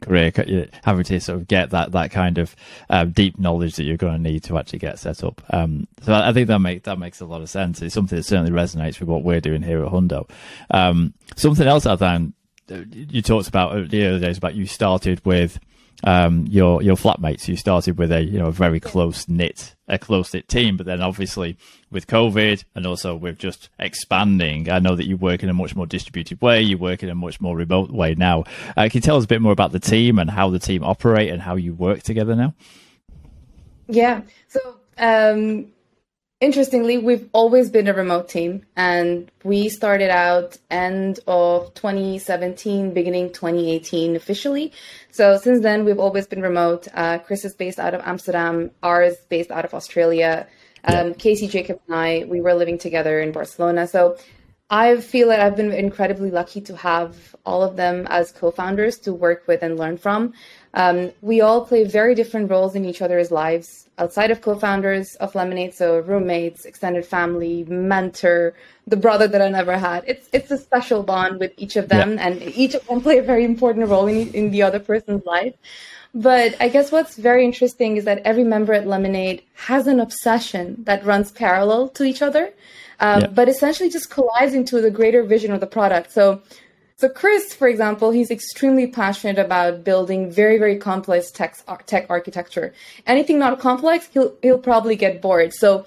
career 0.02 0.32
having 0.82 1.04
to 1.04 1.20
sort 1.20 1.38
of 1.38 1.48
get 1.48 1.70
that 1.70 1.92
that 1.92 2.10
kind 2.10 2.38
of 2.38 2.54
um, 2.90 3.12
deep 3.12 3.38
knowledge 3.38 3.76
that 3.76 3.84
you're 3.84 3.96
going 3.96 4.22
to 4.22 4.30
need 4.30 4.42
to 4.44 4.58
actually 4.58 4.80
get 4.80 4.98
set 4.98 5.24
up. 5.24 5.40
Um, 5.50 5.86
so 6.02 6.12
I, 6.12 6.32
think 6.32 6.48
that 6.48 6.58
makes 6.58 6.84
that 6.84 6.98
makes 6.98 7.20
a 7.20 7.26
lot 7.26 7.40
of 7.40 7.48
sense. 7.48 7.80
It's 7.80 7.94
something 7.94 8.16
that 8.16 8.24
certainly 8.24 8.50
resonates 8.50 9.00
with 9.00 9.08
what 9.08 9.22
we're 9.22 9.40
doing 9.40 9.62
here 9.62 9.84
at 9.84 9.92
hundo. 9.92 10.28
Um, 10.70 11.14
something 11.36 11.66
else 11.66 11.86
i 11.86 11.96
found 11.96 12.34
uh, 12.70 12.82
you 12.90 13.22
talked 13.22 13.48
about 13.48 13.88
the 13.88 14.06
other 14.06 14.18
days 14.18 14.36
about 14.36 14.54
you 14.54 14.66
started 14.66 15.24
with 15.24 15.58
um, 16.04 16.46
your 16.48 16.82
your 16.82 16.96
flatmates. 16.96 17.48
You 17.48 17.56
started 17.56 17.98
with 17.98 18.12
a 18.12 18.22
you 18.22 18.38
know 18.38 18.46
a 18.46 18.52
very 18.52 18.80
close 18.80 19.28
knit 19.28 19.74
a 19.92 19.98
close 19.98 20.32
knit 20.32 20.48
team, 20.48 20.76
but 20.76 20.86
then 20.86 21.02
obviously 21.02 21.56
with 21.90 22.06
COVID 22.06 22.64
and 22.74 22.86
also 22.86 23.14
with 23.14 23.38
just 23.38 23.68
expanding, 23.78 24.70
I 24.70 24.78
know 24.78 24.96
that 24.96 25.06
you 25.06 25.18
work 25.18 25.42
in 25.42 25.50
a 25.50 25.54
much 25.54 25.76
more 25.76 25.86
distributed 25.86 26.40
way. 26.40 26.62
You 26.62 26.78
work 26.78 27.02
in 27.02 27.10
a 27.10 27.14
much 27.14 27.40
more 27.40 27.54
remote 27.54 27.90
way 27.90 28.14
now. 28.14 28.44
Uh, 28.74 28.88
can 28.88 28.92
you 28.94 29.00
tell 29.02 29.18
us 29.18 29.24
a 29.24 29.28
bit 29.28 29.42
more 29.42 29.52
about 29.52 29.72
the 29.72 29.78
team 29.78 30.18
and 30.18 30.30
how 30.30 30.48
the 30.48 30.58
team 30.58 30.82
operate 30.82 31.30
and 31.30 31.42
how 31.42 31.56
you 31.56 31.74
work 31.74 32.02
together 32.02 32.34
now? 32.34 32.54
Yeah. 33.86 34.22
So 34.48 34.76
um, 34.96 35.71
interestingly, 36.42 36.98
we've 36.98 37.28
always 37.32 37.70
been 37.70 37.86
a 37.86 37.94
remote 37.94 38.28
team, 38.28 38.66
and 38.76 39.30
we 39.44 39.68
started 39.68 40.10
out 40.10 40.58
end 40.70 41.20
of 41.28 41.72
2017, 41.74 42.92
beginning 42.92 43.32
2018 43.32 44.16
officially. 44.16 44.72
So 45.12 45.38
since 45.38 45.62
then, 45.62 45.84
we've 45.84 46.00
always 46.00 46.26
been 46.26 46.42
remote. 46.42 46.88
Uh, 46.92 47.18
Chris 47.18 47.44
is 47.44 47.54
based 47.54 47.78
out 47.78 47.94
of 47.94 48.02
Amsterdam. 48.04 48.72
Ars 48.82 49.14
is 49.14 49.24
based 49.26 49.52
out 49.52 49.64
of 49.64 49.72
Australia. 49.72 50.48
Um, 50.84 51.08
yeah. 51.08 51.14
Casey, 51.14 51.46
Jacob, 51.46 51.80
and 51.86 51.94
I, 51.94 52.24
we 52.28 52.40
were 52.40 52.54
living 52.54 52.76
together 52.76 53.20
in 53.20 53.30
Barcelona. 53.30 53.86
So 53.86 54.16
I 54.68 54.96
feel 54.96 55.28
that 55.28 55.38
I've 55.38 55.54
been 55.54 55.70
incredibly 55.70 56.32
lucky 56.32 56.60
to 56.62 56.76
have 56.76 57.36
all 57.46 57.62
of 57.62 57.76
them 57.76 58.06
as 58.10 58.32
co-founders 58.32 58.98
to 59.00 59.14
work 59.14 59.46
with 59.46 59.62
and 59.62 59.78
learn 59.78 59.96
from. 59.96 60.32
Um, 60.74 61.12
we 61.20 61.40
all 61.40 61.66
play 61.66 61.84
very 61.84 62.14
different 62.14 62.50
roles 62.50 62.74
in 62.74 62.84
each 62.84 63.02
other's 63.02 63.30
lives 63.30 63.88
outside 63.98 64.30
of 64.30 64.40
co-founders 64.40 65.16
of 65.16 65.34
Lemonade, 65.34 65.74
so 65.74 65.98
roommates, 66.00 66.64
extended 66.64 67.04
family, 67.04 67.64
mentor, 67.64 68.54
the 68.86 68.96
brother 68.96 69.28
that 69.28 69.42
I 69.42 69.48
never 69.48 69.76
had. 69.76 70.04
It's 70.06 70.28
it's 70.32 70.50
a 70.50 70.58
special 70.58 71.02
bond 71.02 71.38
with 71.40 71.52
each 71.56 71.76
of 71.76 71.88
them, 71.88 72.14
yeah. 72.14 72.26
and 72.26 72.42
each 72.42 72.74
of 72.74 72.86
them 72.86 73.00
play 73.02 73.18
a 73.18 73.22
very 73.22 73.44
important 73.44 73.88
role 73.88 74.06
in 74.06 74.32
in 74.32 74.50
the 74.50 74.62
other 74.62 74.80
person's 74.80 75.24
life. 75.26 75.54
But 76.14 76.56
I 76.60 76.68
guess 76.68 76.92
what's 76.92 77.16
very 77.16 77.44
interesting 77.44 77.96
is 77.96 78.04
that 78.04 78.20
every 78.24 78.44
member 78.44 78.74
at 78.74 78.86
Lemonade 78.86 79.42
has 79.54 79.86
an 79.86 79.98
obsession 79.98 80.84
that 80.84 81.04
runs 81.06 81.30
parallel 81.30 81.88
to 81.90 82.04
each 82.04 82.20
other 82.20 82.52
um, 83.02 83.20
yeah. 83.20 83.26
but 83.26 83.48
essentially 83.48 83.90
just 83.90 84.10
collides 84.10 84.54
into 84.54 84.80
the 84.80 84.90
greater 84.90 85.22
vision 85.24 85.52
of 85.52 85.60
the 85.60 85.66
product. 85.66 86.12
So, 86.12 86.40
so 86.96 87.08
Chris, 87.08 87.54
for 87.54 87.68
example, 87.68 88.10
he's 88.10 88.30
extremely 88.30 88.86
passionate 88.86 89.38
about 89.38 89.84
building 89.84 90.30
very, 90.30 90.58
very 90.58 90.76
complex 90.76 91.30
tech, 91.30 91.56
tech 91.86 92.06
architecture. 92.08 92.72
Anything 93.06 93.38
not 93.38 93.58
complex, 93.58 94.08
he'll 94.12 94.36
he'll 94.42 94.58
probably 94.58 94.96
get 94.96 95.20
bored. 95.20 95.52
So, 95.52 95.86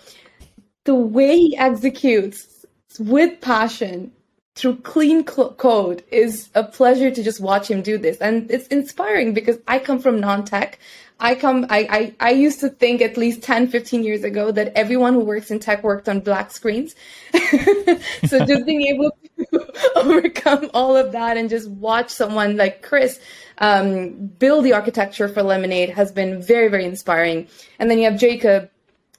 the 0.83 0.95
way 0.95 1.38
he 1.38 1.57
executes 1.57 2.65
with 3.00 3.41
passion 3.41 4.12
through 4.55 4.77
clean 4.77 5.27
cl- 5.27 5.53
code 5.53 6.03
is 6.12 6.50
a 6.55 6.63
pleasure 6.63 7.12
to 7.12 7.24
just 7.24 7.41
watch 7.41 7.69
him 7.69 7.81
do 7.81 7.97
this 7.97 8.17
and 8.19 8.50
it's 8.50 8.67
inspiring 8.67 9.33
because 9.33 9.57
i 9.67 9.77
come 9.77 10.00
from 10.00 10.21
non-tech 10.21 10.79
I 11.19 11.35
come, 11.35 11.65
I, 11.69 12.13
I, 12.19 12.27
I 12.27 12.31
used 12.31 12.59
to 12.59 12.69
think 12.69 13.01
at 13.01 13.15
least 13.15 13.41
10, 13.41 13.69
15 13.69 14.03
years 14.03 14.24
ago 14.24 14.51
that 14.51 14.74
everyone 14.75 15.13
who 15.13 15.21
works 15.21 15.50
in 15.50 15.59
tech 15.59 15.81
worked 15.83 16.09
on 16.09 16.19
black 16.19 16.51
screens. 16.51 16.93
so 18.27 18.45
just 18.45 18.65
being 18.65 18.81
able 18.81 19.17
overcome 19.95 20.69
all 20.73 20.95
of 20.95 21.11
that 21.11 21.37
and 21.37 21.49
just 21.49 21.69
watch 21.69 22.09
someone 22.09 22.57
like 22.57 22.81
Chris 22.81 23.19
um, 23.59 24.27
build 24.27 24.65
the 24.65 24.73
architecture 24.73 25.27
for 25.27 25.43
Lemonade 25.43 25.89
has 25.89 26.11
been 26.11 26.41
very, 26.41 26.67
very 26.67 26.85
inspiring. 26.85 27.47
And 27.79 27.89
then 27.89 27.97
you 27.99 28.05
have 28.05 28.19
Jacob 28.19 28.69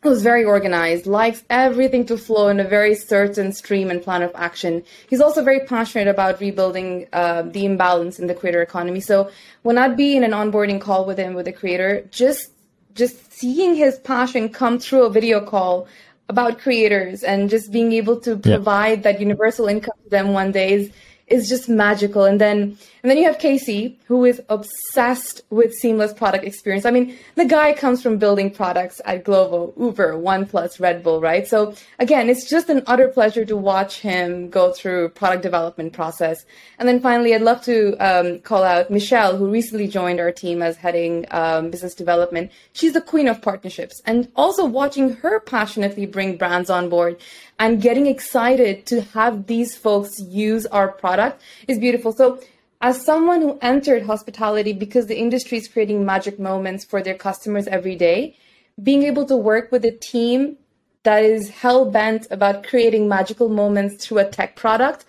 who's 0.03 0.23
very 0.23 0.45
organized, 0.45 1.07
likes 1.07 1.43
everything 1.51 2.07
to 2.07 2.17
flow 2.17 2.49
in 2.49 2.61
a 2.61 2.65
very 2.65 2.95
certain 2.95 3.53
stream 3.53 3.91
and 3.91 4.03
plan 4.03 4.23
of 4.23 4.31
action. 4.35 4.83
He's 5.09 5.21
also 5.21 5.43
very 5.43 5.61
passionate 5.61 6.07
about 6.07 6.41
rebuilding 6.41 7.09
uh, 7.13 7.43
the 7.43 7.65
imbalance 7.65 8.19
in 8.19 8.27
the 8.27 8.35
creator 8.35 8.63
economy. 8.63 9.01
So 9.01 9.31
when 9.63 9.79
I'd 9.79 9.97
be 9.97 10.17
in 10.17 10.23
an 10.23 10.31
onboarding 10.31 10.81
call 10.81 11.07
with 11.07 11.19
him 11.19 11.35
with 11.35 11.49
a 11.49 11.53
creator, 11.53 12.07
just 12.11 12.53
just 12.95 13.31
seeing 13.31 13.75
his 13.75 13.99
passion 13.99 14.49
come 14.49 14.79
through 14.79 15.05
a 15.05 15.11
video 15.11 15.45
call 15.45 15.87
about 16.29 16.59
creators 16.59 17.23
and 17.23 17.49
just 17.49 17.71
being 17.71 17.93
able 17.93 18.21
to 18.21 18.37
provide 18.37 18.99
yeah. 18.99 19.13
that 19.13 19.21
universal 19.21 19.67
income 19.67 19.95
to 20.05 20.11
them 20.11 20.33
one 20.33 20.53
day 20.53 20.73
is 20.73 20.91
is 21.27 21.49
just 21.49 21.69
magical. 21.69 22.25
And 22.25 22.41
then 22.41 22.79
and 23.07 23.11
then 23.13 23.19
you 23.19 23.25
have 23.27 23.39
Casey, 23.39 24.01
who 24.07 24.25
is 24.25 24.43
obsessed 24.49 25.43
with 25.51 25.73
seamless 25.73 26.13
product 26.13 26.45
experience. 26.45 26.85
I 26.85 26.91
mean, 26.91 27.17
the 27.37 27.45
guy 27.45 27.73
comes 27.73 28.03
from 28.03 28.19
building 28.19 28.51
products 28.51 29.01
at 29.05 29.23
Glovo, 29.23 29.73
Uber, 29.79 30.15
OnePlus, 30.15 30.81
Red 30.81 31.05
Bull, 31.05 31.21
right? 31.21 31.47
So 31.47 31.77
again, 32.01 32.29
it's 32.29 32.51
just 32.51 32.69
an 32.69 32.83
utter 32.89 33.07
pleasure 33.07 33.45
to 33.45 33.57
watch 33.57 34.01
him 34.01 34.51
go 34.51 34.73
through 34.73 35.11
product 35.11 35.45
development 35.45 35.93
process. 35.93 36.45
And 36.81 36.89
then 36.89 36.99
finally, 36.99 37.33
I'd 37.33 37.43
love 37.43 37.63
to 37.67 37.97
um, 38.05 38.41
call 38.41 38.65
out 38.65 38.91
Michelle, 38.91 39.37
who 39.37 39.49
recently 39.53 39.87
joined 39.87 40.19
our 40.19 40.33
team 40.33 40.61
as 40.61 40.77
heading 40.77 41.27
um, 41.31 41.71
business 41.71 41.95
development. 41.95 42.51
She's 42.73 42.95
the 42.95 43.01
queen 43.01 43.29
of 43.29 43.41
partnerships, 43.41 44.03
and 44.05 44.27
also 44.35 44.65
watching 44.65 45.11
her 45.11 45.39
passionately 45.39 46.07
bring 46.07 46.39
brands 46.39 46.71
on 46.71 46.89
board 46.89 47.21
and 47.59 47.81
getting 47.81 48.07
excited 48.07 48.85
to 48.87 49.03
have 49.03 49.47
these 49.47 49.77
folks 49.77 50.19
use 50.19 50.67
our 50.67 50.89
product 50.89 51.41
is 51.69 51.79
beautiful. 51.79 52.13
So 52.13 52.41
as 52.87 53.05
someone 53.05 53.43
who 53.43 53.59
entered 53.63 54.05
hospitality 54.05 54.73
because 54.73 55.09
the 55.09 55.19
industry 55.19 55.59
is 55.59 55.67
creating 55.67 56.05
magic 56.05 56.39
moments 56.39 56.85
for 56.85 57.03
their 57.03 57.17
customers 57.17 57.67
every 57.67 57.97
day, 57.97 58.37
being 58.81 59.03
able 59.03 59.27
to 59.27 59.37
work 59.37 59.73
with 59.73 59.85
a 59.85 59.91
team 59.91 60.57
that 61.03 61.25
is 61.25 61.51
hell 61.51 61.91
bent 61.91 62.29
about 62.31 62.63
creating 62.63 63.09
magical 63.09 63.49
moments 63.49 64.07
through 64.07 64.19
a 64.19 64.25
tech 64.25 64.55
product 64.55 65.05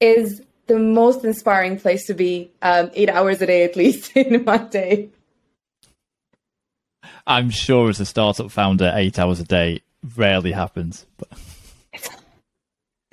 is 0.00 0.42
the 0.66 0.78
most 0.78 1.22
inspiring 1.22 1.78
place 1.78 2.06
to 2.06 2.14
be 2.14 2.50
um, 2.62 2.90
eight 2.94 3.10
hours 3.10 3.42
a 3.42 3.46
day 3.46 3.64
at 3.64 3.76
least 3.76 4.12
in 4.16 4.42
one 4.46 4.70
day. 4.70 5.10
I'm 7.26 7.50
sure 7.50 7.90
as 7.90 8.00
a 8.00 8.06
startup 8.06 8.50
founder, 8.50 8.92
eight 8.94 9.18
hours 9.18 9.40
a 9.40 9.44
day 9.44 9.82
rarely 10.16 10.52
happens. 10.52 11.04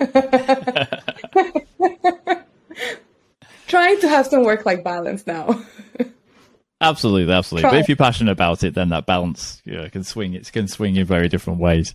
trying 3.68 4.00
to 4.00 4.08
have 4.08 4.26
some 4.26 4.42
work 4.42 4.66
life 4.66 4.82
balance 4.82 5.26
now. 5.26 5.62
absolutely, 6.80 7.32
absolutely. 7.32 7.62
Try. 7.62 7.70
But 7.70 7.80
if 7.80 7.88
you're 7.88 7.96
passionate 7.96 8.32
about 8.32 8.64
it, 8.64 8.74
then 8.74 8.88
that 8.88 9.06
balance 9.06 9.62
you 9.64 9.74
know, 9.74 9.88
can 9.88 10.04
swing. 10.04 10.34
It 10.34 10.50
can 10.52 10.68
swing 10.68 10.96
in 10.96 11.06
very 11.06 11.28
different 11.28 11.60
ways. 11.60 11.94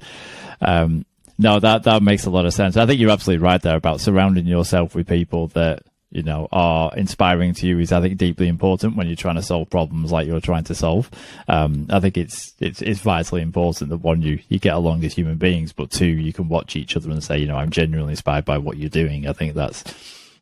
Um, 0.62 1.06
no, 1.38 1.60
that 1.60 1.84
that 1.84 2.03
makes 2.03 2.25
a 2.25 2.30
lot 2.30 2.46
of 2.46 2.53
sense. 2.53 2.77
I 2.77 2.86
think 2.86 3.00
you're 3.00 3.10
absolutely 3.10 3.44
right 3.44 3.62
there 3.62 3.75
about 3.75 4.01
surrounding 4.01 4.46
yourself 4.46 4.96
with 4.96 5.08
people 5.08 5.48
that 5.50 5.84
you 6.12 6.22
know 6.22 6.48
are 6.51 6.96
inspiring 6.96 7.56
to 7.56 7.68
you 7.68 7.80
is 7.80 7.92
I 7.92 8.00
think 8.00 8.18
deeply 8.18 8.48
important 8.48 8.96
when 8.96 9.08
you're 9.08 9.15
trying 9.15 9.36
to 9.36 9.42
solve 9.42 9.70
problems 9.70 10.12
like 10.12 10.27
you're 10.27 10.39
trying 10.39 10.65
to 10.65 10.75
solve. 10.75 11.10
Um, 11.48 11.88
I 11.89 12.00
think 12.00 12.18
it's 12.18 12.53
it's 12.60 12.84
it's 12.84 13.00
vitally 13.00 13.42
important 13.42 13.89
that 13.89 13.98
one 13.98 14.22
you 14.22 14.39
you 14.48 14.60
get 14.60 14.75
along 14.75 15.03
as 15.03 15.15
human 15.15 15.38
beings, 15.38 15.74
but 15.74 15.89
two 15.89 16.06
you 16.06 16.32
can 16.32 16.50
watch 16.50 16.75
each 16.75 16.96
other 16.96 17.10
and 17.10 17.24
say 17.24 17.39
you 17.39 17.48
know 17.48 17.58
I'm 17.58 17.72
genuinely 17.72 18.13
inspired 18.13 18.46
by 18.46 18.60
what 18.60 18.77
you're 18.77 18.89
doing. 18.89 19.27
I 19.27 19.34
think 19.34 19.56
that's 19.56 19.84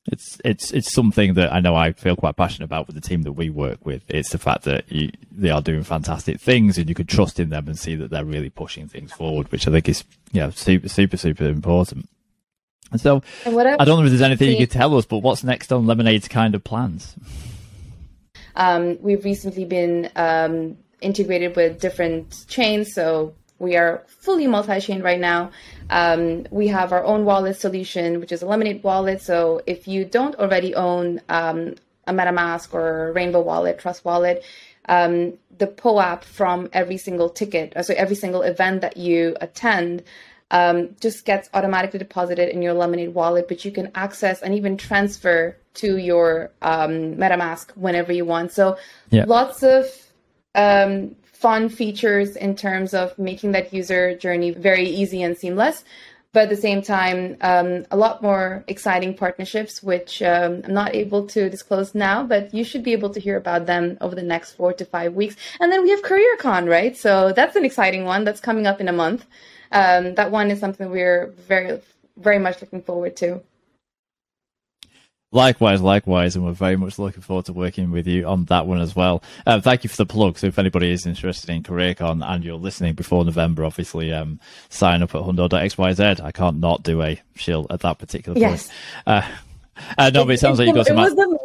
it's 0.08 0.40
it's 0.44 0.72
it's 0.72 0.92
something 0.92 1.36
that 1.36 1.54
I 1.54 1.60
know 1.60 1.76
I 1.76 1.92
feel 1.92 2.16
quite 2.16 2.36
passionate 2.36 2.66
about 2.66 2.88
with 2.88 2.96
the 2.96 3.02
team 3.02 3.22
that 3.24 3.34
we 3.34 3.50
work 3.50 3.86
with. 3.86 4.04
It's 4.08 4.30
the 4.30 4.40
fact 4.40 4.64
that 4.64 4.92
you, 4.92 5.12
they 5.32 5.50
are 5.52 5.62
doing 5.62 5.84
fantastic 5.84 6.40
things, 6.40 6.78
and 6.78 6.90
you 6.90 6.96
can 6.96 7.06
trust 7.06 7.40
in 7.40 7.50
them 7.50 7.68
and 7.68 7.78
see 7.78 7.96
that 7.96 8.10
they're 8.10 8.26
really 8.26 8.50
pushing 8.50 8.88
things 8.88 9.12
forward, 9.12 9.52
which 9.52 9.68
I 9.68 9.72
think 9.72 9.88
is 9.88 10.04
yeah 10.32 10.50
super 10.50 10.90
super 10.90 11.18
super 11.18 11.46
important. 11.46 12.10
And 12.92 13.00
so 13.00 13.22
and 13.46 13.58
I 13.58 13.86
don't 13.86 14.00
know 14.00 14.04
if 14.04 14.10
there's 14.10 14.22
anything 14.22 14.50
you 14.50 14.58
could 14.58 14.72
tell 14.72 14.98
us, 14.98 15.06
but 15.06 15.20
what's 15.20 15.44
next 15.44 15.72
on 15.72 15.86
Lemonade's 15.86 16.28
kind 16.28 16.56
of 16.56 16.64
plans? 16.64 17.16
Um, 18.56 18.98
we've 19.02 19.24
recently 19.24 19.64
been 19.64 20.10
um, 20.16 20.78
integrated 21.00 21.56
with 21.56 21.80
different 21.80 22.46
chains, 22.50 22.94
so 22.94 23.34
We 23.62 23.78
are 23.78 24.04
fully 24.08 24.48
multi-chain 24.48 25.02
right 25.04 25.20
now. 25.20 25.52
Um, 25.90 26.48
we 26.50 26.68
have 26.70 26.92
our 26.92 27.04
own 27.04 27.26
wallet 27.26 27.58
solution, 27.60 28.20
which 28.20 28.32
is 28.32 28.42
a 28.42 28.48
Lemonade 28.48 28.84
wallet. 28.84 29.22
So 29.22 29.62
if 29.68 29.88
you 29.88 30.04
don't 30.04 30.36
already 30.36 30.74
own 30.74 31.22
um, 31.30 31.76
a 32.08 32.14
MetaMask 32.14 32.74
or 32.74 33.14
Rainbow 33.14 33.42
Wallet, 33.42 33.78
Trust 33.78 34.04
Wallet, 34.04 34.44
um, 34.90 35.34
the 35.60 35.68
POAP 35.68 36.24
from 36.24 36.70
every 36.74 36.98
single 36.98 37.30
ticket, 37.30 37.78
uh, 37.78 37.84
so 37.84 37.94
every 37.94 38.16
single 38.16 38.42
event 38.42 38.82
that 38.82 38.98
you 38.98 39.38
attend, 39.40 40.04
um, 40.50 40.96
just 41.00 41.24
gets 41.24 41.48
automatically 41.54 42.00
deposited 42.00 42.50
in 42.50 42.62
your 42.62 42.74
Lemonade 42.74 43.14
wallet, 43.14 43.48
but 43.48 43.64
you 43.64 43.72
can 43.72 43.92
access 43.96 44.42
and 44.42 44.54
even 44.56 44.76
transfer 44.76 45.56
to 45.76 45.98
your 45.98 46.52
um, 46.62 47.16
MetaMask 47.16 47.78
whenever 47.78 48.12
you 48.12 48.26
want. 48.26 48.52
So 48.52 48.78
yeah. 49.12 49.26
lots 49.26 49.64
of 49.64 49.86
um, 50.56 51.16
fun 51.42 51.70
features 51.70 52.36
in 52.36 52.56
terms 52.56 52.94
of 52.94 53.18
making 53.18 53.52
that 53.54 53.74
user 53.74 54.16
journey 54.16 54.52
very 54.52 54.88
easy 54.88 55.22
and 55.24 55.38
seamless. 55.38 55.84
But 56.34 56.44
at 56.44 56.50
the 56.50 56.56
same 56.56 56.82
time, 56.82 57.36
um, 57.42 57.86
a 57.92 57.98
lot 57.98 58.22
more 58.22 58.64
exciting 58.70 59.16
partnerships, 59.16 59.84
which 59.84 60.22
um, 60.22 60.62
I'm 60.64 60.74
not 60.74 60.96
able 60.96 61.28
to 61.28 61.50
disclose 61.50 61.94
now, 61.94 62.24
but 62.24 62.54
you 62.54 62.64
should 62.64 62.84
be 62.84 62.94
able 62.94 63.10
to 63.10 63.20
hear 63.20 63.36
about 63.36 63.66
them 63.66 63.98
over 64.00 64.16
the 64.16 64.24
next 64.24 64.54
four 64.54 64.72
to 64.72 64.86
five 64.86 65.14
weeks. 65.14 65.36
And 65.60 65.70
then 65.70 65.84
we 65.84 65.90
have 65.90 66.04
CareerCon, 66.04 66.70
right? 66.70 66.96
So 66.96 67.34
that's 67.34 67.58
an 67.58 67.66
exciting 67.66 68.06
one 68.06 68.24
that's 68.24 68.40
coming 68.40 68.66
up 68.66 68.80
in 68.80 68.88
a 68.88 68.94
month 68.94 69.26
um, 69.72 70.16
that 70.16 70.32
one 70.32 70.52
is 70.52 70.60
something 70.60 70.90
we're 70.90 71.28
very, 71.48 71.80
very 72.18 72.40
much 72.40 72.62
looking 72.62 72.82
forward 72.82 73.16
to. 73.18 73.42
Likewise, 75.34 75.82
likewise, 75.82 76.36
and 76.36 76.44
we're 76.44 76.52
very 76.52 76.76
much 76.76 77.00
looking 77.00 77.22
forward 77.22 77.46
to 77.46 77.54
working 77.54 77.90
with 77.90 78.06
you 78.06 78.28
on 78.28 78.44
that 78.46 78.68
one 78.68 78.82
as 78.82 78.94
well. 78.96 79.24
Uh, 79.46 79.62
thank 79.62 79.86
you 79.86 79.90
for 79.90 79.96
the 79.96 80.06
plug. 80.06 80.38
So, 80.38 80.48
if 80.48 80.60
anybody 80.60 80.92
is 80.92 81.06
interested 81.06 81.50
in 81.50 81.64
CareerCon 81.64 82.22
and 82.26 82.44
you're 82.44 82.58
listening 82.58 82.96
before 82.96 83.24
November, 83.24 83.64
obviously 83.64 84.12
um, 84.12 84.42
sign 84.68 85.02
up 85.02 85.16
at 85.16 85.22
hundo.xyz. 85.22 86.20
I 86.22 86.32
can't 86.32 86.60
not 86.60 86.84
do 86.84 87.02
a 87.02 87.22
shill 87.36 87.66
at 87.70 87.80
that 87.80 87.98
particular 87.98 88.38
yes. 88.38 88.68
point. 88.68 88.78
Uh, 89.08 89.32
uh, 89.98 90.12
no, 90.14 90.26
but 90.26 90.34
it 90.34 90.40
sounds 90.40 90.60
like 90.60 90.68
you 90.68 90.74
got 90.74 90.86
some 90.86 91.00
it. 91.00 91.41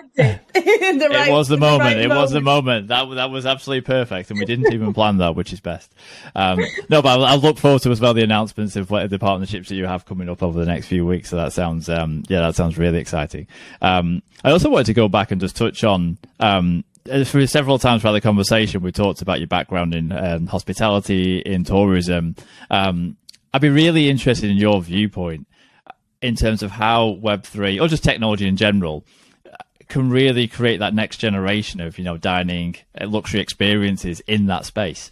right, 0.18 1.28
it 1.28 1.32
was 1.32 1.48
the 1.48 1.56
moment. 1.56 1.78
The 1.78 1.84
right 1.84 1.96
it 1.98 2.08
moment. 2.08 2.20
was 2.20 2.30
the 2.32 2.40
moment. 2.40 2.88
That 2.88 3.08
that 3.14 3.30
was 3.30 3.46
absolutely 3.46 3.82
perfect, 3.82 4.30
and 4.30 4.38
we 4.38 4.44
didn't 4.44 4.72
even 4.72 4.92
plan 4.92 5.18
that, 5.18 5.34
which 5.34 5.52
is 5.52 5.60
best. 5.60 5.92
Um, 6.34 6.60
no, 6.88 7.02
but 7.02 7.18
I'll, 7.18 7.24
I'll, 7.24 7.38
look 7.38 7.58
forward 7.58 7.82
to 7.82 7.90
as 7.90 8.00
well 8.00 8.14
the 8.14 8.22
announcements 8.22 8.76
of 8.76 8.90
what 8.90 9.08
the 9.10 9.18
partnerships 9.18 9.68
that 9.68 9.76
you 9.76 9.86
have 9.86 10.04
coming 10.04 10.28
up 10.28 10.42
over 10.42 10.58
the 10.58 10.66
next 10.66 10.86
few 10.86 11.04
weeks. 11.06 11.30
So 11.30 11.36
that 11.36 11.52
sounds, 11.52 11.88
um, 11.88 12.22
yeah, 12.28 12.40
that 12.40 12.54
sounds 12.54 12.78
really 12.78 12.98
exciting. 12.98 13.46
Um, 13.80 14.22
I 14.44 14.50
also 14.50 14.70
wanted 14.70 14.86
to 14.86 14.94
go 14.94 15.08
back 15.08 15.30
and 15.30 15.40
just 15.40 15.56
touch 15.56 15.84
on. 15.84 16.18
Um, 16.40 16.84
for 17.24 17.44
several 17.48 17.80
times 17.80 18.02
throughout 18.02 18.12
the 18.12 18.20
conversation, 18.20 18.80
we 18.80 18.92
talked 18.92 19.22
about 19.22 19.40
your 19.40 19.48
background 19.48 19.92
in 19.92 20.12
um, 20.12 20.46
hospitality, 20.46 21.38
in 21.38 21.64
tourism. 21.64 22.36
Um, 22.70 23.16
I'd 23.52 23.60
be 23.60 23.70
really 23.70 24.08
interested 24.08 24.50
in 24.50 24.56
your 24.56 24.80
viewpoint 24.80 25.46
in 26.22 26.36
terms 26.36 26.62
of 26.62 26.70
how 26.70 27.18
Web3 27.20 27.82
or 27.82 27.88
just 27.88 28.04
technology 28.04 28.46
in 28.46 28.56
general 28.56 29.04
can 29.92 30.08
really 30.08 30.48
create 30.48 30.78
that 30.78 30.94
next 30.94 31.18
generation 31.18 31.78
of 31.78 31.98
you 31.98 32.04
know 32.04 32.16
dining 32.16 32.74
uh, 32.98 33.06
luxury 33.06 33.40
experiences 33.40 34.20
in 34.20 34.46
that 34.46 34.64
space. 34.64 35.10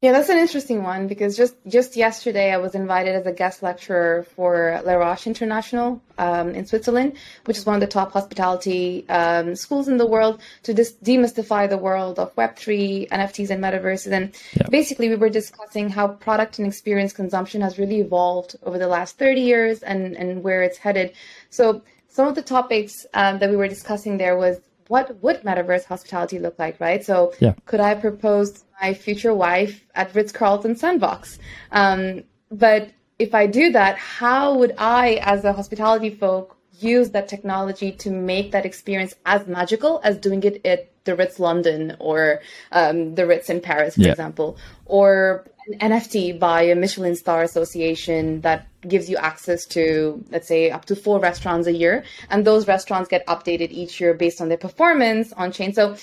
Yeah, 0.00 0.10
that's 0.12 0.30
an 0.30 0.38
interesting 0.38 0.82
one 0.82 1.06
because 1.06 1.36
just 1.36 1.54
just 1.68 1.96
yesterday 1.96 2.50
I 2.50 2.56
was 2.56 2.74
invited 2.74 3.14
as 3.14 3.26
a 3.26 3.32
guest 3.32 3.62
lecturer 3.62 4.24
for 4.34 4.80
Les 4.84 4.96
Roches 4.96 5.26
International 5.26 6.00
um, 6.16 6.54
in 6.54 6.64
Switzerland, 6.64 7.18
which 7.44 7.58
is 7.58 7.66
one 7.66 7.74
of 7.74 7.82
the 7.82 7.86
top 7.86 8.10
hospitality 8.12 9.06
um, 9.10 9.54
schools 9.54 9.86
in 9.86 9.98
the 9.98 10.06
world, 10.06 10.40
to 10.62 10.72
just 10.72 11.04
demystify 11.04 11.68
the 11.68 11.76
world 11.76 12.18
of 12.18 12.34
Web 12.38 12.56
three, 12.56 13.06
NFTs, 13.12 13.50
and 13.50 13.62
metaverses. 13.62 14.12
And 14.12 14.34
yeah. 14.56 14.66
basically, 14.70 15.10
we 15.10 15.16
were 15.16 15.28
discussing 15.28 15.90
how 15.90 16.08
product 16.08 16.58
and 16.58 16.66
experience 16.66 17.12
consumption 17.12 17.60
has 17.60 17.78
really 17.78 18.00
evolved 18.00 18.56
over 18.62 18.78
the 18.78 18.88
last 18.88 19.18
thirty 19.18 19.42
years 19.42 19.82
and 19.82 20.16
and 20.16 20.42
where 20.42 20.62
it's 20.62 20.78
headed. 20.78 21.12
So 21.50 21.82
some 22.12 22.28
of 22.28 22.34
the 22.34 22.42
topics 22.42 23.06
um, 23.14 23.38
that 23.38 23.48
we 23.48 23.56
were 23.56 23.68
discussing 23.68 24.18
there 24.18 24.36
was 24.36 24.60
what 24.88 25.22
would 25.22 25.40
metaverse 25.42 25.84
hospitality 25.84 26.38
look 26.38 26.58
like, 26.58 26.78
right? 26.78 27.02
So, 27.02 27.32
yeah. 27.40 27.54
could 27.64 27.80
I 27.80 27.94
propose 27.94 28.64
my 28.80 28.92
future 28.92 29.32
wife 29.32 29.82
at 29.94 30.14
Ritz 30.14 30.32
Carlton 30.32 30.76
Sandbox? 30.76 31.38
Um, 31.70 32.24
but 32.50 32.90
if 33.18 33.34
I 33.34 33.46
do 33.46 33.72
that, 33.72 33.96
how 33.96 34.58
would 34.58 34.74
I, 34.76 35.14
as 35.22 35.44
a 35.46 35.54
hospitality 35.54 36.10
folk, 36.10 36.58
use 36.78 37.10
that 37.10 37.28
technology 37.28 37.92
to 37.92 38.10
make 38.10 38.52
that 38.52 38.66
experience 38.66 39.14
as 39.24 39.46
magical 39.46 40.00
as 40.04 40.18
doing 40.18 40.42
it 40.42 40.60
at 40.66 40.92
the 41.04 41.16
Ritz 41.16 41.40
London 41.40 41.96
or 41.98 42.42
um, 42.72 43.14
the 43.14 43.26
Ritz 43.26 43.48
in 43.48 43.60
Paris, 43.62 43.94
for 43.94 44.02
yeah. 44.02 44.10
example, 44.10 44.58
or 44.84 45.46
an 45.68 45.90
NFT 45.90 46.38
by 46.38 46.62
a 46.62 46.74
Michelin 46.74 47.16
Star 47.16 47.42
Association 47.42 48.42
that 48.42 48.66
gives 48.86 49.08
you 49.08 49.16
access 49.16 49.64
to, 49.66 50.24
let's 50.30 50.48
say, 50.48 50.70
up 50.70 50.84
to 50.86 50.96
four 50.96 51.20
restaurants 51.20 51.66
a 51.66 51.72
year. 51.72 52.04
And 52.30 52.44
those 52.44 52.66
restaurants 52.66 53.08
get 53.08 53.26
updated 53.26 53.70
each 53.70 54.00
year 54.00 54.14
based 54.14 54.40
on 54.40 54.48
their 54.48 54.58
performance 54.58 55.32
on 55.32 55.52
chain. 55.52 55.72
So, 55.72 55.96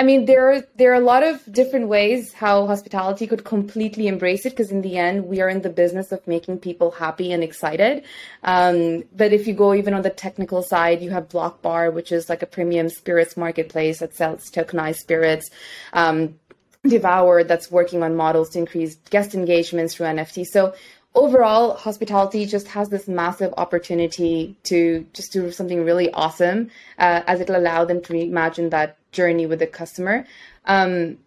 I 0.00 0.04
mean, 0.04 0.26
there 0.26 0.52
are, 0.52 0.62
there 0.76 0.92
are 0.92 1.00
a 1.00 1.04
lot 1.04 1.24
of 1.24 1.42
different 1.52 1.88
ways 1.88 2.32
how 2.32 2.66
hospitality 2.68 3.26
could 3.26 3.44
completely 3.44 4.06
embrace 4.06 4.46
it 4.46 4.50
because 4.50 4.70
in 4.70 4.82
the 4.82 4.96
end, 4.96 5.26
we 5.26 5.40
are 5.40 5.48
in 5.48 5.62
the 5.62 5.70
business 5.70 6.12
of 6.12 6.24
making 6.28 6.58
people 6.58 6.92
happy 6.92 7.32
and 7.32 7.42
excited. 7.42 8.04
Um, 8.44 9.02
but 9.12 9.32
if 9.32 9.48
you 9.48 9.54
go 9.54 9.74
even 9.74 9.94
on 9.94 10.02
the 10.02 10.10
technical 10.10 10.62
side, 10.62 11.02
you 11.02 11.10
have 11.10 11.28
Block 11.28 11.62
Bar, 11.62 11.90
which 11.90 12.12
is 12.12 12.28
like 12.28 12.42
a 12.42 12.46
premium 12.46 12.88
spirits 12.88 13.36
marketplace 13.36 13.98
that 13.98 14.14
sells 14.14 14.48
tokenized 14.50 14.98
spirits. 14.98 15.50
Um, 15.92 16.38
Devour 16.86 17.42
that's 17.42 17.72
working 17.72 18.04
on 18.04 18.14
models 18.14 18.50
to 18.50 18.60
increase 18.60 18.94
guest 19.10 19.34
engagements 19.34 19.96
through 19.96 20.06
NFT. 20.06 20.44
So 20.46 20.74
overall, 21.14 21.74
hospitality 21.74 22.46
just 22.46 22.68
has 22.68 22.88
this 22.88 23.08
massive 23.08 23.52
opportunity 23.56 24.56
to 24.64 25.06
just 25.12 25.32
do 25.32 25.50
something 25.50 25.84
really 25.84 26.12
awesome, 26.12 26.70
uh, 26.98 27.22
as 27.26 27.40
it'll 27.40 27.56
allow 27.56 27.84
them 27.84 28.00
to 28.02 28.12
reimagine 28.12 28.70
that 28.70 28.96
journey 29.12 29.46
with 29.46 29.58
the 29.58 29.66
customer. 29.66 30.26
Um, 30.64 31.18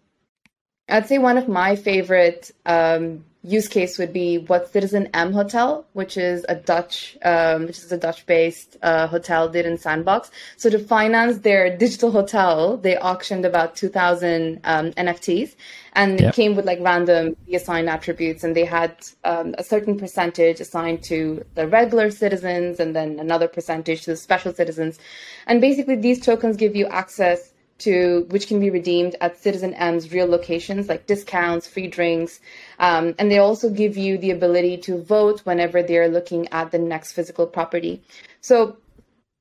I'd 0.88 1.06
say 1.06 1.18
one 1.18 1.38
of 1.38 1.48
my 1.48 1.76
favorite 1.76 2.50
um, 2.66 3.24
use 3.44 3.66
case 3.66 3.98
would 3.98 4.12
be 4.12 4.38
what 4.38 4.72
Citizen 4.72 5.08
M 5.14 5.32
Hotel, 5.32 5.84
which 5.94 6.16
is 6.16 6.46
a 6.48 6.54
Dutch, 6.54 7.16
um, 7.22 7.66
which 7.66 7.78
is 7.78 7.90
a 7.90 7.96
Dutch-based 7.96 8.76
uh, 8.82 9.06
hotel, 9.08 9.48
did 9.48 9.66
in 9.66 9.76
Sandbox. 9.78 10.30
So 10.56 10.70
to 10.70 10.78
finance 10.78 11.38
their 11.38 11.76
digital 11.76 12.12
hotel, 12.12 12.76
they 12.76 12.96
auctioned 12.96 13.44
about 13.44 13.74
2,000 13.74 14.60
um, 14.64 14.92
NFTs, 14.92 15.56
and 15.94 16.20
yep. 16.20 16.30
it 16.30 16.36
came 16.36 16.54
with 16.54 16.66
like 16.66 16.78
random 16.80 17.36
assigned 17.52 17.88
attributes, 17.88 18.44
and 18.44 18.54
they 18.54 18.64
had 18.64 18.96
um, 19.24 19.54
a 19.58 19.64
certain 19.64 19.98
percentage 19.98 20.60
assigned 20.60 21.02
to 21.04 21.44
the 21.54 21.66
regular 21.66 22.10
citizens, 22.10 22.78
and 22.78 22.94
then 22.94 23.18
another 23.18 23.48
percentage 23.48 24.02
to 24.02 24.10
the 24.10 24.16
special 24.16 24.52
citizens. 24.52 25.00
And 25.48 25.60
basically, 25.60 25.96
these 25.96 26.20
tokens 26.20 26.56
give 26.56 26.76
you 26.76 26.86
access 26.86 27.51
to 27.82 28.26
which 28.30 28.46
can 28.48 28.60
be 28.60 28.70
redeemed 28.70 29.16
at 29.20 29.40
Citizen 29.40 29.74
M's 29.74 30.12
real 30.12 30.26
locations 30.26 30.88
like 30.88 31.06
discounts, 31.06 31.66
free 31.66 31.86
drinks, 31.86 32.40
um, 32.78 33.14
and 33.18 33.30
they 33.30 33.38
also 33.38 33.70
give 33.70 33.96
you 33.96 34.18
the 34.18 34.30
ability 34.30 34.76
to 34.78 35.02
vote 35.02 35.40
whenever 35.40 35.82
they're 35.82 36.08
looking 36.08 36.48
at 36.48 36.70
the 36.70 36.78
next 36.78 37.12
physical 37.12 37.46
property. 37.46 38.02
So 38.40 38.76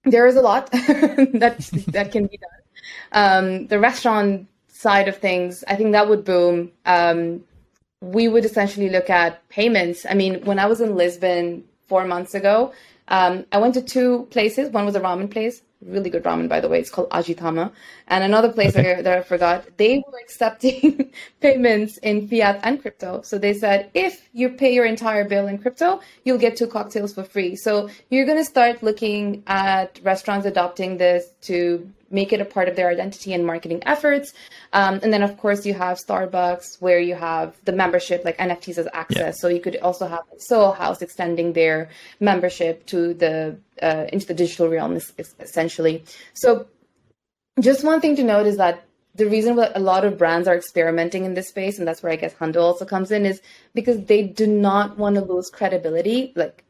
there 0.03 0.27
is 0.27 0.35
a 0.35 0.41
lot 0.41 0.71
that 0.71 1.57
that 1.89 2.11
can 2.11 2.27
be 2.27 2.37
done. 2.37 2.61
Um, 3.11 3.67
the 3.67 3.79
restaurant 3.79 4.47
side 4.67 5.07
of 5.07 5.17
things, 5.17 5.63
I 5.67 5.75
think 5.75 5.91
that 5.91 6.09
would 6.09 6.25
boom. 6.25 6.71
Um, 6.85 7.43
we 8.01 8.27
would 8.27 8.45
essentially 8.45 8.89
look 8.89 9.09
at 9.09 9.47
payments. 9.49 10.05
I 10.09 10.15
mean, 10.15 10.43
when 10.43 10.57
I 10.57 10.65
was 10.65 10.81
in 10.81 10.95
Lisbon 10.95 11.63
four 11.87 12.05
months 12.05 12.33
ago, 12.33 12.73
um, 13.07 13.45
I 13.51 13.59
went 13.59 13.75
to 13.75 13.81
two 13.81 14.27
places. 14.31 14.69
One 14.71 14.85
was 14.85 14.95
a 14.95 14.99
ramen 14.99 15.29
place, 15.29 15.61
really 15.85 16.09
good 16.09 16.23
ramen 16.23 16.47
by 16.47 16.59
the 16.59 16.69
way. 16.69 16.79
It's 16.79 16.89
called 16.89 17.09
Ajitama. 17.09 17.71
And 18.07 18.23
another 18.23 18.51
place 18.51 18.75
okay. 18.75 18.95
that, 18.95 19.03
that 19.03 19.17
I 19.17 19.21
forgot, 19.21 19.65
they 19.77 20.03
were 20.05 20.19
accepting 20.19 21.11
payments 21.41 21.97
in 21.97 22.27
fiat 22.27 22.59
and 22.63 22.81
crypto. 22.81 23.21
So 23.23 23.37
they 23.37 23.53
said 23.53 23.89
if 23.93 24.29
you 24.33 24.49
pay 24.49 24.73
your 24.73 24.85
entire 24.85 25.27
bill 25.27 25.47
in 25.47 25.57
crypto, 25.57 26.01
you'll 26.23 26.37
get 26.37 26.57
two 26.57 26.67
cocktails 26.67 27.13
for 27.13 27.23
free. 27.23 27.55
So 27.55 27.89
you're 28.09 28.25
going 28.25 28.37
to 28.37 28.45
start 28.45 28.83
looking 28.83 29.43
at 29.47 29.99
restaurants 30.03 30.45
adopting 30.45 30.97
this 30.97 31.31
to 31.43 31.89
make 32.11 32.33
it 32.33 32.41
a 32.41 32.45
part 32.45 32.67
of 32.67 32.75
their 32.75 32.89
identity 32.89 33.33
and 33.33 33.45
marketing 33.45 33.81
efforts. 33.85 34.33
Um, 34.73 34.99
and 35.03 35.13
then, 35.13 35.23
of 35.23 35.37
course, 35.37 35.65
you 35.65 35.73
have 35.73 35.97
Starbucks 35.97 36.81
where 36.81 36.99
you 36.99 37.15
have 37.15 37.55
the 37.65 37.71
membership, 37.71 38.23
like 38.25 38.37
NFTs 38.37 38.77
as 38.77 38.87
access. 38.93 39.17
Yeah. 39.17 39.31
So 39.31 39.47
you 39.47 39.59
could 39.59 39.77
also 39.77 40.07
have 40.07 40.23
Soho 40.37 40.71
House 40.71 41.01
extending 41.01 41.53
their 41.53 41.89
membership 42.19 42.85
to 42.87 43.13
the 43.13 43.57
uh, 43.81 44.05
into 44.13 44.27
the 44.27 44.33
digital 44.33 44.69
realm, 44.69 44.99
essentially. 45.39 46.03
So, 46.33 46.67
just 47.59 47.83
one 47.83 47.99
thing 48.01 48.15
to 48.15 48.23
note 48.23 48.45
is 48.45 48.57
that 48.57 48.85
the 49.15 49.27
reason 49.27 49.55
why 49.55 49.71
a 49.75 49.79
lot 49.79 50.05
of 50.05 50.17
brands 50.17 50.47
are 50.47 50.55
experimenting 50.55 51.25
in 51.25 51.33
this 51.33 51.49
space, 51.49 51.79
and 51.79 51.87
that's 51.87 52.01
where 52.01 52.11
I 52.11 52.15
guess 52.15 52.33
Hundo 52.33 52.61
also 52.61 52.85
comes 52.85 53.11
in, 53.11 53.25
is 53.25 53.41
because 53.73 54.05
they 54.05 54.23
do 54.23 54.47
not 54.47 54.97
want 54.97 55.15
to 55.15 55.21
lose 55.21 55.49
credibility. 55.49 56.31
Like 56.35 56.63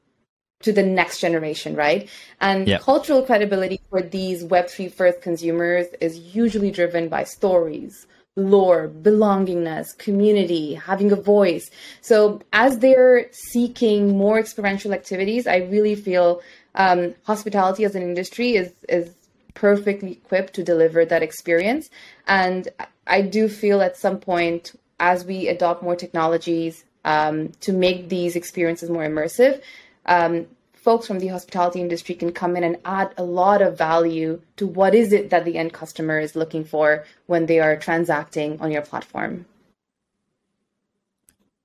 to 0.63 0.71
the 0.71 0.83
next 0.83 1.19
generation, 1.19 1.75
right? 1.75 2.09
And 2.39 2.67
yep. 2.67 2.81
cultural 2.81 3.23
credibility 3.23 3.79
for 3.89 4.01
these 4.01 4.43
Web3 4.43 4.91
first 4.91 5.21
consumers 5.21 5.87
is 5.99 6.17
usually 6.35 6.71
driven 6.71 7.09
by 7.09 7.23
stories, 7.23 8.07
lore, 8.35 8.89
belongingness, 8.89 9.97
community, 9.97 10.75
having 10.75 11.11
a 11.11 11.15
voice. 11.15 11.69
So 12.01 12.41
as 12.53 12.79
they're 12.79 13.27
seeking 13.31 14.17
more 14.17 14.39
experiential 14.39 14.93
activities, 14.93 15.47
I 15.47 15.57
really 15.57 15.95
feel 15.95 16.41
um, 16.75 17.15
hospitality 17.25 17.83
as 17.83 17.95
an 17.95 18.01
industry 18.01 18.55
is 18.55 18.71
is 18.87 19.11
perfectly 19.53 20.13
equipped 20.13 20.53
to 20.53 20.63
deliver 20.63 21.05
that 21.05 21.21
experience. 21.21 21.89
And 22.27 22.69
I 23.07 23.21
do 23.21 23.49
feel 23.49 23.81
at 23.81 23.97
some 23.97 24.19
point, 24.19 24.73
as 24.99 25.25
we 25.25 25.47
adopt 25.49 25.83
more 25.83 25.95
technologies 25.95 26.85
um, 27.03 27.49
to 27.61 27.73
make 27.73 28.09
these 28.09 28.35
experiences 28.35 28.89
more 28.89 29.03
immersive, 29.03 29.61
um, 30.05 30.47
folks 30.73 31.07
from 31.07 31.19
the 31.19 31.27
hospitality 31.27 31.79
industry 31.79 32.15
can 32.15 32.31
come 32.31 32.55
in 32.55 32.63
and 32.63 32.77
add 32.85 33.13
a 33.17 33.23
lot 33.23 33.61
of 33.61 33.77
value 33.77 34.41
to 34.57 34.65
what 34.65 34.95
is 34.95 35.13
it 35.13 35.29
that 35.29 35.45
the 35.45 35.57
end 35.57 35.73
customer 35.73 36.19
is 36.19 36.35
looking 36.35 36.65
for 36.65 37.05
when 37.27 37.45
they 37.45 37.59
are 37.59 37.75
transacting 37.77 38.59
on 38.59 38.71
your 38.71 38.81
platform. 38.81 39.45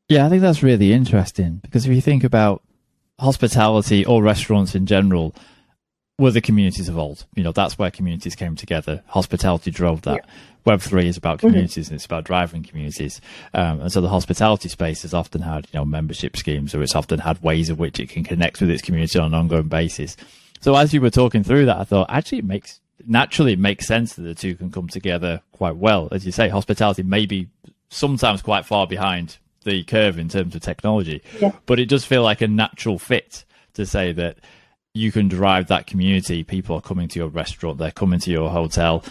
Yeah, 0.08 0.26
I 0.26 0.28
think 0.28 0.42
that's 0.42 0.62
really 0.62 0.92
interesting 0.92 1.60
because 1.62 1.86
if 1.86 1.92
you 1.92 2.00
think 2.00 2.22
about 2.22 2.62
hospitality 3.18 4.04
or 4.04 4.22
restaurants 4.22 4.74
in 4.74 4.86
general, 4.86 5.34
were 6.18 6.30
the 6.30 6.40
communities 6.40 6.88
of 6.88 6.96
old. 6.96 7.26
You 7.34 7.42
know, 7.42 7.52
that's 7.52 7.78
where 7.78 7.90
communities 7.90 8.34
came 8.34 8.56
together. 8.56 9.02
Hospitality 9.08 9.70
drove 9.70 10.02
that. 10.02 10.24
Yeah. 10.24 10.32
Web 10.66 10.80
three 10.80 11.06
is 11.06 11.16
about 11.16 11.38
communities 11.38 11.86
mm-hmm. 11.86 11.94
and 11.94 11.96
it's 11.96 12.04
about 12.04 12.24
driving 12.24 12.64
communities. 12.64 13.20
Um, 13.54 13.80
and 13.80 13.92
so 13.92 14.00
the 14.00 14.08
hospitality 14.08 14.68
space 14.68 15.02
has 15.02 15.14
often 15.14 15.40
had, 15.40 15.68
you 15.72 15.78
know, 15.78 15.84
membership 15.84 16.36
schemes 16.36 16.74
or 16.74 16.82
it's 16.82 16.96
often 16.96 17.20
had 17.20 17.42
ways 17.42 17.70
of 17.70 17.78
which 17.78 18.00
it 18.00 18.08
can 18.08 18.24
connect 18.24 18.60
with 18.60 18.70
its 18.70 18.82
community 18.82 19.18
on 19.18 19.26
an 19.26 19.34
ongoing 19.34 19.68
basis. 19.68 20.16
So 20.60 20.74
as 20.74 20.92
you 20.92 21.00
were 21.00 21.10
talking 21.10 21.44
through 21.44 21.66
that, 21.66 21.78
I 21.78 21.84
thought 21.84 22.10
actually 22.10 22.38
it 22.38 22.44
makes 22.44 22.80
naturally 23.06 23.52
it 23.52 23.58
makes 23.58 23.86
sense 23.86 24.14
that 24.14 24.22
the 24.22 24.34
two 24.34 24.56
can 24.56 24.70
come 24.70 24.88
together 24.88 25.40
quite 25.52 25.76
well. 25.76 26.08
As 26.10 26.26
you 26.26 26.32
say, 26.32 26.48
hospitality 26.48 27.04
may 27.04 27.26
be 27.26 27.48
sometimes 27.88 28.42
quite 28.42 28.66
far 28.66 28.86
behind 28.86 29.38
the 29.62 29.84
curve 29.84 30.18
in 30.18 30.28
terms 30.28 30.54
of 30.54 30.62
technology, 30.62 31.22
yeah. 31.40 31.52
but 31.66 31.78
it 31.78 31.88
does 31.88 32.04
feel 32.04 32.22
like 32.22 32.40
a 32.40 32.48
natural 32.48 32.98
fit 32.98 33.44
to 33.74 33.86
say 33.86 34.12
that 34.12 34.38
you 34.94 35.12
can 35.12 35.28
drive 35.28 35.68
that 35.68 35.86
community. 35.86 36.42
People 36.42 36.76
are 36.76 36.80
coming 36.80 37.06
to 37.08 37.18
your 37.18 37.28
restaurant, 37.28 37.78
they're 37.78 37.90
coming 37.90 38.18
to 38.20 38.30
your 38.30 38.50
hotel. 38.50 39.04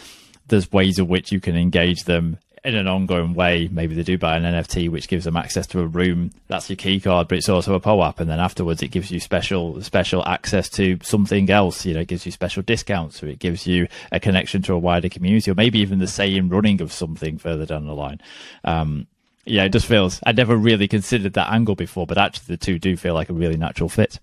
There's 0.47 0.71
ways 0.71 0.99
of 0.99 1.07
which 1.07 1.31
you 1.31 1.39
can 1.39 1.55
engage 1.55 2.03
them 2.03 2.37
in 2.65 2.75
an 2.75 2.87
ongoing 2.87 3.35
way. 3.35 3.69
Maybe 3.71 3.93
they 3.93 4.03
do 4.03 4.17
buy 4.17 4.35
an 4.35 4.43
NFT, 4.43 4.89
which 4.89 5.07
gives 5.07 5.25
them 5.25 5.37
access 5.37 5.67
to 5.67 5.81
a 5.81 5.85
room. 5.85 6.31
That's 6.47 6.69
your 6.69 6.77
key 6.77 6.99
card, 6.99 7.27
but 7.27 7.37
it's 7.37 7.47
also 7.47 7.75
a 7.75 7.79
POAP. 7.79 8.19
And 8.19 8.29
then 8.29 8.39
afterwards, 8.39 8.81
it 8.81 8.89
gives 8.89 9.11
you 9.11 9.19
special 9.19 9.81
special 9.83 10.25
access 10.25 10.67
to 10.69 10.97
something 11.03 11.49
else. 11.49 11.85
You 11.85 11.93
know, 11.93 11.99
it 12.01 12.07
gives 12.07 12.25
you 12.25 12.31
special 12.31 12.63
discounts, 12.63 13.21
or 13.21 13.27
it 13.27 13.39
gives 13.39 13.67
you 13.67 13.87
a 14.11 14.19
connection 14.19 14.63
to 14.63 14.73
a 14.73 14.79
wider 14.79 15.09
community, 15.09 15.51
or 15.51 15.55
maybe 15.55 15.79
even 15.79 15.99
the 15.99 16.07
same 16.07 16.49
running 16.49 16.81
of 16.81 16.91
something 16.91 17.37
further 17.37 17.67
down 17.67 17.85
the 17.85 17.93
line. 17.93 18.19
Um, 18.63 19.07
yeah, 19.45 19.63
it 19.63 19.69
just 19.69 19.85
feels. 19.85 20.19
I 20.25 20.31
never 20.31 20.55
really 20.55 20.87
considered 20.87 21.33
that 21.33 21.51
angle 21.51 21.75
before, 21.75 22.07
but 22.07 22.17
actually, 22.17 22.55
the 22.55 22.65
two 22.65 22.79
do 22.79 22.97
feel 22.97 23.13
like 23.13 23.29
a 23.29 23.33
really 23.33 23.57
natural 23.57 23.89
fit. 23.89 24.19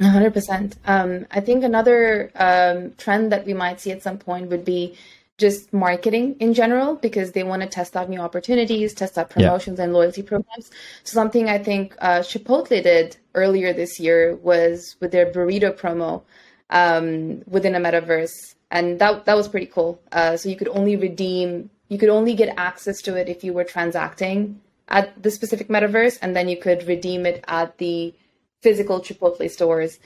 100%. 0.00 0.74
Um, 0.86 1.24
I 1.30 1.38
think 1.38 1.62
another 1.62 2.32
um, 2.34 2.94
trend 2.98 3.30
that 3.30 3.46
we 3.46 3.54
might 3.54 3.80
see 3.80 3.92
at 3.92 4.02
some 4.02 4.18
point 4.18 4.50
would 4.50 4.64
be 4.64 4.96
just 5.36 5.72
marketing 5.72 6.36
in 6.38 6.54
general 6.54 6.94
because 6.94 7.32
they 7.32 7.42
want 7.42 7.62
to 7.62 7.68
test 7.68 7.96
out 7.96 8.08
new 8.08 8.20
opportunities, 8.20 8.94
test 8.94 9.18
out 9.18 9.30
promotions 9.30 9.78
yeah. 9.78 9.84
and 9.84 9.92
loyalty 9.92 10.22
programs. 10.22 10.70
So 11.02 11.14
something 11.14 11.48
I 11.48 11.58
think 11.58 11.96
uh, 12.00 12.20
Chipotle 12.20 12.82
did 12.82 13.16
earlier 13.34 13.72
this 13.72 13.98
year 13.98 14.36
was 14.36 14.96
with 15.00 15.10
their 15.10 15.32
burrito 15.32 15.76
promo 15.76 16.22
um, 16.70 17.42
within 17.48 17.74
a 17.74 17.80
metaverse, 17.80 18.54
and 18.70 18.98
that 19.00 19.24
that 19.24 19.36
was 19.36 19.48
pretty 19.48 19.66
cool. 19.66 20.00
Uh, 20.12 20.36
so 20.36 20.48
you 20.48 20.56
could 20.56 20.68
only 20.68 20.96
redeem, 20.96 21.70
you 21.88 21.98
could 21.98 22.08
only 22.10 22.34
get 22.34 22.54
access 22.56 23.02
to 23.02 23.16
it 23.16 23.28
if 23.28 23.42
you 23.42 23.52
were 23.52 23.64
transacting 23.64 24.60
at 24.88 25.20
the 25.20 25.30
specific 25.30 25.68
metaverse, 25.68 26.18
and 26.22 26.36
then 26.36 26.48
you 26.48 26.56
could 26.56 26.86
redeem 26.86 27.26
it 27.26 27.42
at 27.48 27.78
the 27.78 28.14
physical 28.62 29.00
Chipotle 29.00 29.50
stores. 29.50 29.98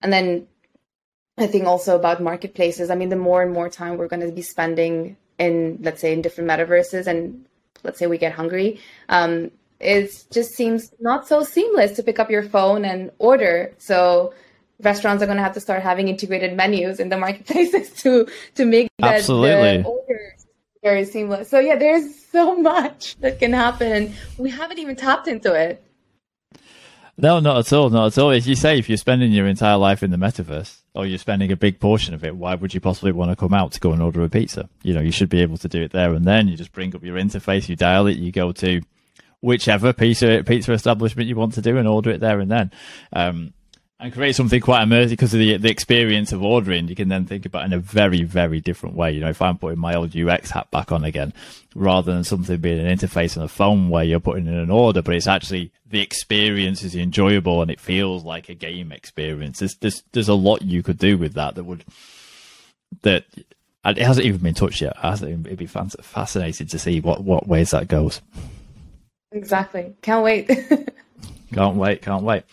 And 0.00 0.12
then 0.12 0.46
I 1.38 1.46
think 1.46 1.66
also 1.66 1.96
about 1.96 2.22
marketplaces. 2.22 2.90
I 2.90 2.94
mean, 2.94 3.10
the 3.10 3.16
more 3.16 3.42
and 3.42 3.52
more 3.52 3.68
time 3.68 3.98
we're 3.98 4.08
going 4.08 4.26
to 4.26 4.32
be 4.32 4.42
spending 4.42 5.16
in, 5.38 5.78
let's 5.82 6.00
say, 6.00 6.12
in 6.12 6.22
different 6.22 6.48
metaverses, 6.48 7.06
and 7.06 7.44
let's 7.82 7.98
say 7.98 8.06
we 8.06 8.18
get 8.18 8.32
hungry, 8.32 8.80
um, 9.08 9.50
it 9.78 10.24
just 10.30 10.54
seems 10.54 10.92
not 10.98 11.28
so 11.28 11.42
seamless 11.42 11.92
to 11.96 12.02
pick 12.02 12.18
up 12.18 12.30
your 12.30 12.42
phone 12.42 12.84
and 12.84 13.10
order. 13.18 13.74
So 13.76 14.32
restaurants 14.80 15.22
are 15.22 15.26
going 15.26 15.36
to 15.36 15.42
have 15.42 15.54
to 15.54 15.60
start 15.60 15.82
having 15.82 16.08
integrated 16.08 16.56
menus 16.56 17.00
in 17.00 17.10
the 17.10 17.18
marketplaces 17.26 17.90
to 18.02 18.26
to 18.54 18.64
make 18.64 18.88
that 18.98 19.16
Absolutely. 19.16 19.84
order 19.84 20.36
very 20.82 21.04
seamless. 21.04 21.50
So 21.50 21.58
yeah, 21.58 21.76
there's 21.76 22.24
so 22.26 22.56
much 22.56 23.16
that 23.16 23.40
can 23.40 23.52
happen, 23.52 23.92
and 23.92 24.14
we 24.38 24.50
haven't 24.50 24.78
even 24.78 24.94
tapped 24.96 25.28
into 25.28 25.52
it. 25.52 25.82
No, 27.18 27.40
not 27.40 27.58
at 27.58 27.72
all. 27.72 27.90
Not 27.90 28.06
at 28.08 28.18
all. 28.18 28.30
As 28.30 28.46
you 28.46 28.54
say, 28.54 28.78
if 28.78 28.88
you're 28.88 28.98
spending 28.98 29.32
your 29.32 29.46
entire 29.46 29.78
life 29.78 30.02
in 30.02 30.10
the 30.10 30.16
metaverse, 30.16 30.82
or 30.96 31.06
you're 31.06 31.18
spending 31.18 31.52
a 31.52 31.56
big 31.56 31.78
portion 31.78 32.14
of 32.14 32.24
it, 32.24 32.34
why 32.34 32.54
would 32.54 32.72
you 32.72 32.80
possibly 32.80 33.12
want 33.12 33.30
to 33.30 33.36
come 33.36 33.52
out 33.52 33.72
to 33.72 33.80
go 33.80 33.92
and 33.92 34.02
order 34.02 34.22
a 34.22 34.28
pizza? 34.28 34.68
You 34.82 34.94
know, 34.94 35.00
you 35.00 35.12
should 35.12 35.28
be 35.28 35.42
able 35.42 35.58
to 35.58 35.68
do 35.68 35.82
it 35.82 35.92
there 35.92 36.14
and 36.14 36.24
then. 36.24 36.48
You 36.48 36.56
just 36.56 36.72
bring 36.72 36.94
up 36.96 37.04
your 37.04 37.16
interface, 37.16 37.68
you 37.68 37.76
dial 37.76 38.06
it, 38.06 38.16
you 38.16 38.32
go 38.32 38.52
to 38.52 38.80
whichever 39.40 39.92
pizza 39.92 40.42
pizza 40.44 40.72
establishment 40.72 41.28
you 41.28 41.36
want 41.36 41.52
to 41.54 41.60
do 41.60 41.76
and 41.76 41.86
order 41.86 42.10
it 42.10 42.20
there 42.20 42.40
and 42.40 42.50
then. 42.50 42.72
Um, 43.12 43.52
and 43.98 44.12
create 44.12 44.34
something 44.34 44.60
quite 44.60 44.86
immersive 44.86 45.10
because 45.10 45.32
of 45.32 45.40
the 45.40 45.56
the 45.56 45.70
experience 45.70 46.32
of 46.32 46.42
ordering. 46.42 46.88
You 46.88 46.94
can 46.94 47.08
then 47.08 47.24
think 47.24 47.46
about 47.46 47.64
in 47.64 47.72
a 47.72 47.78
very 47.78 48.22
very 48.24 48.60
different 48.60 48.94
way. 48.94 49.12
You 49.12 49.20
know, 49.20 49.30
if 49.30 49.40
I'm 49.40 49.58
putting 49.58 49.78
my 49.78 49.94
old 49.94 50.14
UX 50.14 50.50
hat 50.50 50.70
back 50.70 50.92
on 50.92 51.04
again, 51.04 51.32
rather 51.74 52.12
than 52.12 52.24
something 52.24 52.58
being 52.58 52.84
an 52.84 52.94
interface 52.94 53.36
on 53.36 53.42
a 53.42 53.48
phone 53.48 53.88
where 53.88 54.04
you're 54.04 54.20
putting 54.20 54.46
in 54.46 54.54
an 54.54 54.70
order, 54.70 55.02
but 55.02 55.14
it's 55.14 55.26
actually 55.26 55.72
the 55.88 56.00
experience 56.00 56.82
is 56.82 56.94
enjoyable 56.94 57.62
and 57.62 57.70
it 57.70 57.80
feels 57.80 58.24
like 58.24 58.48
a 58.48 58.54
game 58.54 58.92
experience. 58.92 59.60
There's 59.60 59.76
there's 59.76 60.02
there's 60.12 60.28
a 60.28 60.34
lot 60.34 60.62
you 60.62 60.82
could 60.82 60.98
do 60.98 61.16
with 61.16 61.34
that 61.34 61.54
that 61.54 61.64
would 61.64 61.84
that 63.02 63.24
it 63.84 63.98
hasn't 63.98 64.26
even 64.26 64.40
been 64.40 64.54
touched 64.54 64.80
yet. 64.80 64.96
I 65.02 65.16
think 65.16 65.46
It'd 65.46 65.58
be 65.58 65.66
fascinating 65.66 66.66
to 66.66 66.78
see 66.78 67.00
what 67.00 67.22
what 67.24 67.48
ways 67.48 67.70
that 67.70 67.88
goes. 67.88 68.20
Exactly. 69.32 69.94
Can't 70.02 70.24
wait. 70.24 70.48
can't 71.52 71.76
wait. 71.76 72.02
Can't 72.02 72.24
wait. 72.24 72.44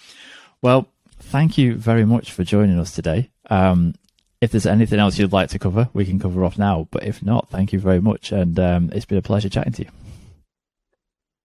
Well, 0.62 0.88
thank 1.24 1.58
you 1.58 1.76
very 1.76 2.06
much 2.06 2.32
for 2.32 2.44
joining 2.44 2.80
us 2.80 2.94
today. 2.96 3.30
Um, 3.50 3.96
if 4.42 4.52
there's 4.52 4.66
anything 4.66 5.00
else 5.00 5.18
you'd 5.18 5.32
like 5.32 5.50
to 5.50 5.60
cover, 5.60 5.90
we 5.94 6.06
can 6.06 6.20
cover 6.20 6.44
off 6.44 6.58
now. 6.58 6.88
But 6.92 7.04
if 7.04 7.24
not, 7.24 7.50
thank 7.50 7.72
you 7.72 7.80
very 7.80 8.02
much, 8.02 8.32
and 8.32 8.60
um, 8.60 8.90
it's 8.94 9.06
been 9.06 9.18
a 9.18 9.22
pleasure 9.22 9.50
chatting 9.50 9.74
to 9.74 9.84
you. 9.84 9.90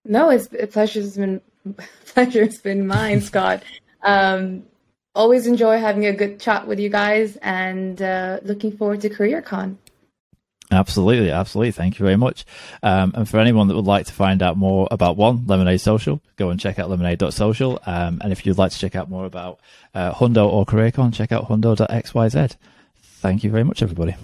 No, 0.04 0.30
it's 0.30 0.48
a 0.58 0.66
pleasure's 0.66 1.16
been 1.16 1.40
pleasure's 2.06 2.58
been 2.58 2.86
mine, 2.86 3.20
Scott. 3.30 3.62
Um, 4.02 4.64
always 5.14 5.46
enjoy 5.46 5.78
having 5.78 6.06
a 6.06 6.12
good 6.12 6.40
chat 6.40 6.66
with 6.66 6.80
you 6.80 6.88
guys, 6.88 7.36
and 7.36 8.02
uh, 8.02 8.40
looking 8.42 8.76
forward 8.76 9.00
to 9.02 9.10
CareerCon. 9.10 9.76
Absolutely, 10.70 11.30
absolutely. 11.30 11.72
Thank 11.72 11.98
you 11.98 12.04
very 12.04 12.16
much. 12.16 12.44
Um, 12.82 13.12
and 13.14 13.28
for 13.28 13.40
anyone 13.40 13.68
that 13.68 13.74
would 13.74 13.86
like 13.86 14.06
to 14.06 14.12
find 14.12 14.42
out 14.42 14.58
more 14.58 14.86
about 14.90 15.16
one 15.16 15.46
Lemonade 15.46 15.80
Social, 15.80 16.20
go 16.36 16.50
and 16.50 16.60
check 16.60 16.78
out 16.78 16.90
lemonade.social. 16.90 17.80
Um, 17.86 18.20
and 18.22 18.32
if 18.32 18.44
you'd 18.44 18.58
like 18.58 18.72
to 18.72 18.78
check 18.78 18.94
out 18.94 19.08
more 19.08 19.24
about 19.24 19.60
uh, 19.94 20.12
Hundo 20.12 20.46
or 20.46 20.66
CareerCon, 20.66 21.14
check 21.14 21.32
out 21.32 21.48
hundo.xyz. 21.48 22.56
Thank 23.20 23.44
you 23.44 23.50
very 23.50 23.64
much, 23.64 23.82
everybody. 23.82 24.14